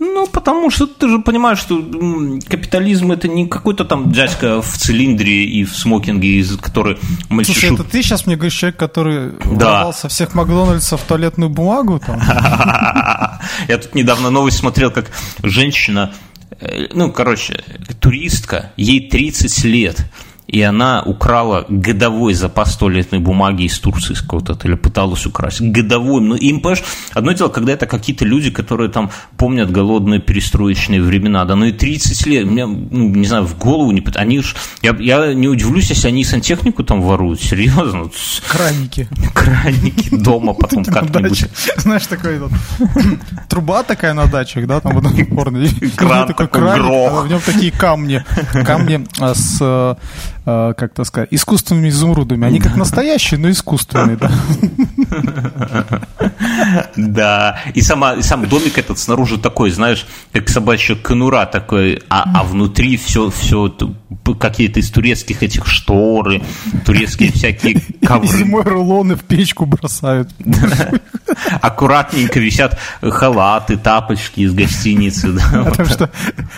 [0.00, 1.78] Ну, потому что ты же понимаешь, что
[2.48, 7.74] капитализм это не какой-то там дядька в цилиндре и в смокинге, который Слушай, мальчишу...
[7.74, 12.00] это ты сейчас мне говоришь человек, который воровал со всех Макдональдсов туалетную бумагу?
[12.00, 12.18] Там?
[13.68, 15.10] Я тут недавно новость смотрел, как
[15.42, 16.14] женщина,
[16.60, 17.62] э, ну, короче,
[18.00, 20.10] туристка, ей 30 лет,
[20.50, 25.60] и она украла годовой запас туалетной бумаги из Турции из какого-то отеля, пыталась украсть.
[25.60, 26.20] Годовой.
[26.20, 26.82] Ну, им, понимаешь,
[27.12, 31.72] одно дело, когда это какие-то люди, которые там помнят голодные перестроечные времена, да, ну и
[31.72, 34.04] 30 лет, мне, ну, не знаю, в голову не...
[34.16, 38.02] Они ж, я, я не удивлюсь, если они сантехнику там воруют, серьезно.
[38.02, 38.14] Вот
[38.48, 39.08] Краники.
[39.34, 41.46] Краники дома потом как-нибудь.
[41.76, 42.40] Знаешь, такой
[43.48, 45.64] труба такая на дачах, да, там в одном порно.
[45.96, 47.12] Кран такой грох.
[47.12, 48.24] а в нем такие камни.
[48.64, 49.94] Камни а, с, э,
[50.76, 52.46] как то сказать, искусственными изумрудами.
[52.46, 54.30] Они как настоящие, но искусственные, да.
[56.96, 62.24] Да, и, сама, и сам домик этот снаружи такой, знаешь, как собачья конура такой, а,
[62.34, 63.72] а внутри все, все
[64.38, 66.42] какие-то из турецких этих шторы,
[66.84, 68.28] турецкие всякие ковры.
[68.28, 70.30] зимой рулоны в печку бросают.
[71.60, 75.32] Аккуратненько висят халаты, тапочки из гостиницы.
[75.64, 76.10] Потому что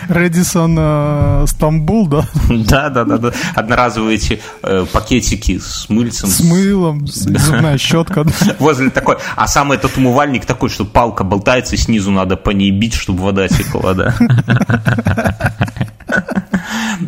[0.09, 3.31] Редисон э, Стамбул, да, да, да, да.
[3.55, 6.29] Одноразовые эти э, пакетики с мыльцем.
[6.29, 8.25] с мылом, зубная щетка.
[8.59, 12.93] Возле такой, а сам этот умывальник такой, что палка болтается, снизу надо по ней бить,
[12.93, 14.15] чтобы вода текла, да.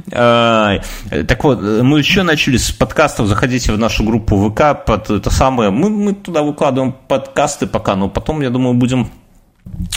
[0.10, 3.28] Так вот, мы еще начали с подкастов.
[3.28, 5.70] Заходите в нашу группу ВК под это самое.
[5.70, 9.10] Мы, мы туда выкладываем подкасты пока, но потом, я думаю, будем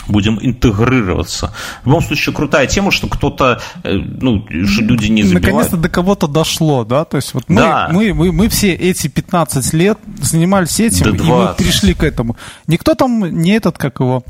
[0.07, 1.53] будем интегрироваться.
[1.83, 5.45] В любом случае, крутая тема, что кто-то, э, ну, люди не забивают.
[5.45, 7.05] Наконец-то до кого-то дошло, да?
[7.05, 7.89] То есть вот мы, Да.
[7.91, 11.57] мы, мы, мы все эти 15 лет занимались этим, Да и мы 20.
[11.57, 12.35] пришли к этому.
[12.67, 14.23] Никто там не этот, как его,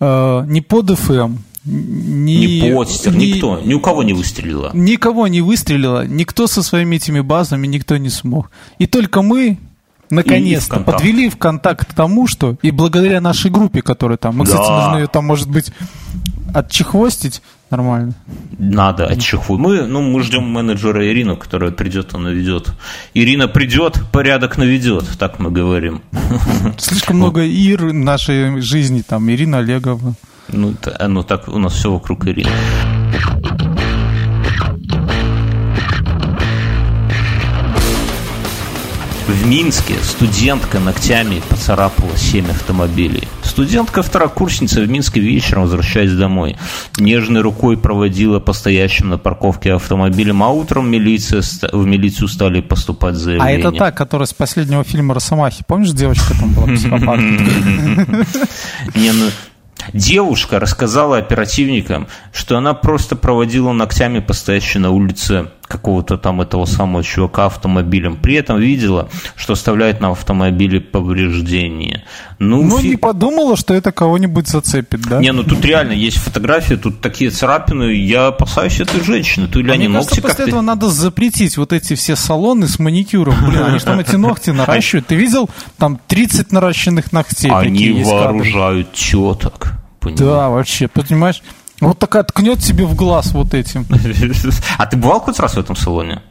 [0.00, 4.70] э, не под FM, не, Не постер, не- никто, ни у кого не выстрелило.
[4.74, 8.50] Никого не выстрелило, никто со своими этими базами, никто не смог.
[8.78, 9.58] И только мы,
[10.12, 14.62] наконец-то, подвели в контакт к тому, что, и благодаря нашей группе, которая там, мы, кстати,
[14.62, 14.80] Да.
[14.80, 15.72] должны ее там, может быть,
[16.54, 18.14] отчехвостить нормально.
[18.58, 19.56] Надо отчиху.
[19.56, 22.72] Мы, ну, мы ждем менеджера Ирину, которая придет и наведет.
[23.14, 26.02] Ирина придет, порядок наведет, так мы говорим.
[26.78, 30.14] Слишком много Ир в нашей жизни, там, Ирина Олегова.
[30.48, 30.74] Ну,
[31.08, 32.50] ну так у нас все вокруг Ирины.
[39.26, 43.28] В Минске студентка ногтями поцарапала семь автомобилей.
[43.44, 46.56] Студентка-второкурсница в Минске вечером, возвращаясь домой,
[46.98, 51.42] нежной рукой проводила по стоящим на парковке автомобилям, а утром милиция,
[51.72, 53.58] в милицию стали поступать А заявления.
[53.60, 55.62] это та, которая с последнего фильма «Росомахи».
[55.68, 56.66] Помнишь, девочка там была?
[58.96, 59.26] Не, ну,
[59.92, 66.66] девушка рассказала оперативникам, что она просто проводила ногтями по стоящей на улице какого-то там этого
[66.66, 68.16] самого чувака автомобилем.
[68.16, 72.04] При этом видела, что оставляет на автомобиле повреждения.
[72.38, 75.18] Ну, Ну, фи- не подумала, что это кого-нибудь зацепит, да?
[75.20, 77.92] не, ну тут реально есть фотографии, тут такие царапины.
[77.94, 79.46] Я опасаюсь этой женщины.
[79.48, 82.68] То ли А они Мне кажется, ногти после этого надо запретить вот эти все салоны
[82.68, 83.34] с маникюром.
[83.48, 85.06] Блин, они же там эти ногти наращивают.
[85.06, 85.48] Ты видел?
[85.78, 87.50] Там 30 наращенных ногтей.
[87.50, 89.74] Они вооружают теток.
[90.02, 91.42] Да, вообще, понимаешь?
[91.82, 93.86] Вот такая ткнет тебе в глаз вот этим.
[94.78, 96.22] А ты бывал хоть раз в этом салоне?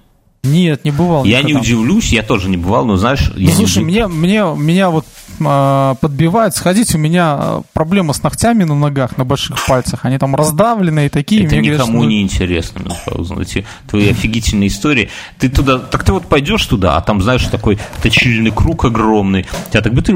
[0.44, 1.24] Нет, не бывал.
[1.24, 3.32] Я не удивлюсь, я тоже не бывал, но знаешь...
[3.36, 5.06] Ну, не слушай, удив- мне, мне, меня вот
[5.40, 10.04] а, подбивает сходить, у меня а, проблема с ногтями на ногах, на больших пальцах.
[10.04, 11.46] Они там раздавленные такие.
[11.46, 15.10] Это говорят, никому что- не интересно, Мюнхгаузен, эти твои офигительные истории.
[15.38, 19.82] Ты туда, так ты вот пойдешь туда, а там, знаешь, такой точильный круг огромный, тебя
[19.82, 20.14] так бы ты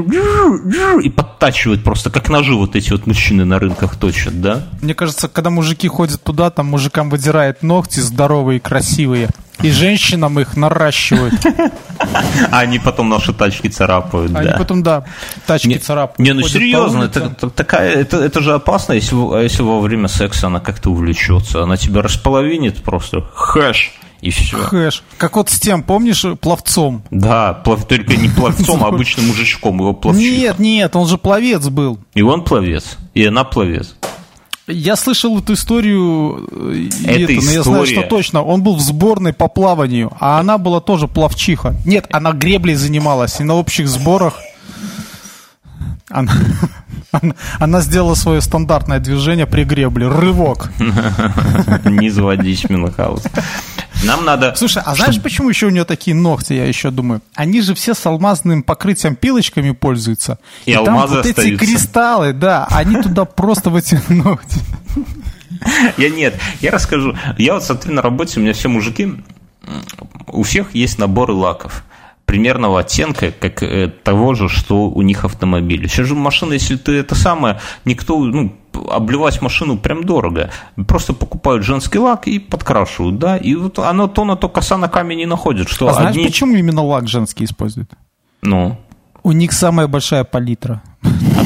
[1.02, 4.66] и подтачивает просто, как ножи вот эти вот мужчины на рынках точат, да?
[4.82, 9.28] Мне кажется, когда мужики ходят туда, там мужикам выдирает ногти здоровые, красивые.
[9.62, 11.34] И женщинам их наращивают.
[12.50, 14.56] А они потом наши тачки царапают, Они да.
[14.58, 15.04] потом, да,
[15.46, 16.18] тачки Не, царапают.
[16.18, 20.48] не, ну серьезно, это, такая, это, это же опасно, если, во- если во время секса
[20.48, 24.58] она как-то увлечется, она тебя располовинит просто, хэш, и все.
[24.58, 25.02] Хэш.
[25.16, 27.02] Как вот с тем, помнишь, пловцом?
[27.10, 30.20] Да, плов- только не пловцом, а обычным мужичком, его пловчик.
[30.22, 31.98] Нет, нет, он же пловец был.
[32.14, 33.94] И он пловец, и она пловец.
[34.68, 36.48] Я слышал эту историю,
[37.04, 38.00] Это это, но я знаю, история.
[38.00, 38.42] что точно.
[38.42, 41.76] Он был в сборной по плаванию, а она была тоже плавчиха.
[41.84, 44.40] Нет, она греблей занималась, и на общих сборах
[46.08, 46.32] она,
[47.12, 50.08] она, она сделала свое стандартное движение при гребле.
[50.08, 50.70] Рывок.
[51.84, 53.30] Не заводись, Мюнхгаузен.
[54.04, 54.54] Нам надо...
[54.54, 57.22] Слушай, а знаешь, почему еще у нее такие ногти, я еще думаю?
[57.34, 60.38] Они же все с алмазным покрытием пилочками пользуются.
[60.66, 61.66] И там алмазы вот эти остаются.
[61.66, 64.60] кристаллы, да, они туда просто в эти ногти.
[65.96, 67.16] Я нет, я расскажу.
[67.38, 69.14] Я вот смотрю на работе, у меня все мужики,
[70.28, 71.82] у всех есть наборы лаков
[72.26, 75.88] примерного оттенка, как э, того же, что у них автомобиль.
[75.88, 78.52] Сейчас же машина, если ты это самое, никто, ну,
[78.90, 80.50] обливать машину прям дорого.
[80.88, 84.88] Просто покупают женский лак и подкрашивают, да, и вот оно то на то коса на
[84.88, 86.26] камень не находит, что А знаешь, одни...
[86.26, 87.90] почему именно лак женский используют?
[88.42, 88.76] Ну,
[89.22, 90.82] У них самая большая палитра.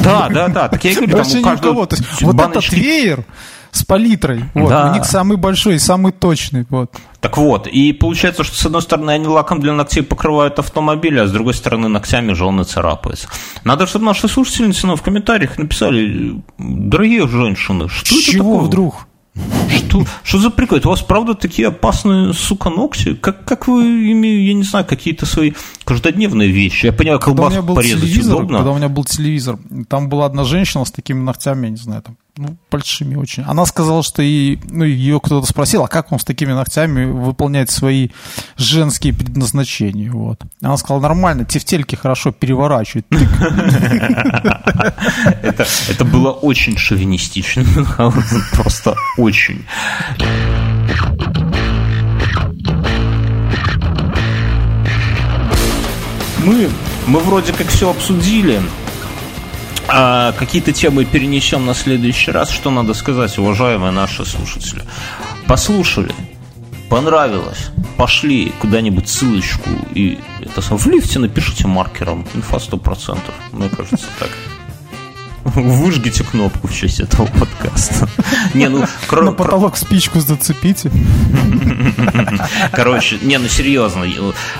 [0.03, 3.23] да, да, да, так я говорю, там у каждого вот этот веер
[3.71, 4.91] с палитрой, вот, Да.
[4.91, 6.65] у них самый большой, самый точный.
[6.69, 6.93] Вот.
[7.21, 11.27] Так вот, и получается, что с одной стороны они лаком для ногтей покрывают автомобили, а
[11.27, 13.27] с другой стороны ногтями жены царапаются.
[13.63, 18.67] Надо, чтобы наши слушательницы нам в комментариях написали, дорогие женщины, что С это чего такое?
[18.67, 19.07] вдруг?
[19.69, 20.79] Что, что за прикол?
[20.83, 23.13] У вас правда такие опасные, сука, ногти?
[23.13, 25.53] Как, как вы ими, я не знаю, какие-то свои
[25.85, 26.87] каждодневные вещи?
[26.87, 28.57] Я понимаю, колбаску порезать удобно.
[28.57, 29.57] когда у меня был телевизор,
[29.87, 33.43] там была одна женщина с такими ногтями, я не знаю, там, ну, большими очень.
[33.43, 37.69] Она сказала, что и, ну, ее кто-то спросил, а как он с такими ногтями выполняет
[37.69, 38.09] свои
[38.57, 40.41] женские предназначения, вот.
[40.61, 43.05] Она сказала, нормально, тефтельки хорошо переворачивают.
[45.89, 47.65] Это было очень шовинистично,
[48.53, 49.65] просто очень.
[56.43, 56.69] Мы,
[57.07, 58.61] мы вроде как все обсудили.
[59.87, 62.49] А какие-то темы перенесем на следующий раз.
[62.49, 64.83] Что надо сказать, уважаемые наши слушатели?
[65.47, 66.13] Послушали,
[66.89, 73.17] понравилось, пошли куда-нибудь ссылочку и это в лифте напишите маркером инфа 100%.
[73.51, 74.29] Мне кажется, так.
[75.43, 78.07] Выжгите кнопку в честь этого подкаста.
[78.53, 80.91] Не, ну, На кро- потолок спичку зацепите.
[82.71, 84.05] короче, не, ну серьезно,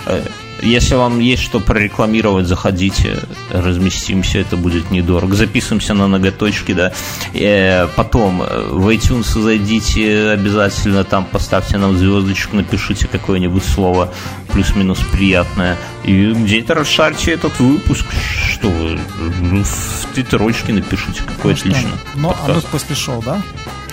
[0.08, 0.22] э,
[0.62, 3.20] если вам есть что прорекламировать, заходите,
[3.52, 5.36] разместимся, это будет недорого.
[5.36, 6.92] Записываемся на ноготочки, да.
[7.34, 14.12] Э, Потом э, в iTunes зайдите обязательно, там поставьте нам звездочку, напишите какое-нибудь слово
[14.52, 15.78] плюс-минус приятное.
[16.04, 18.06] И где-то расшарьте этот выпуск.
[18.52, 19.00] Что вы,
[19.40, 21.90] ну, в твиттерочке напишите, какой отлично.
[22.16, 23.42] Ну, а мы после шоу, да?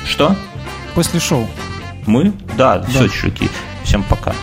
[0.06, 0.34] Что?
[0.94, 1.48] После шоу.
[2.06, 2.32] Мы?
[2.56, 2.86] Да, Да.
[2.88, 3.48] все, чуваки.
[3.84, 4.34] Всем пока.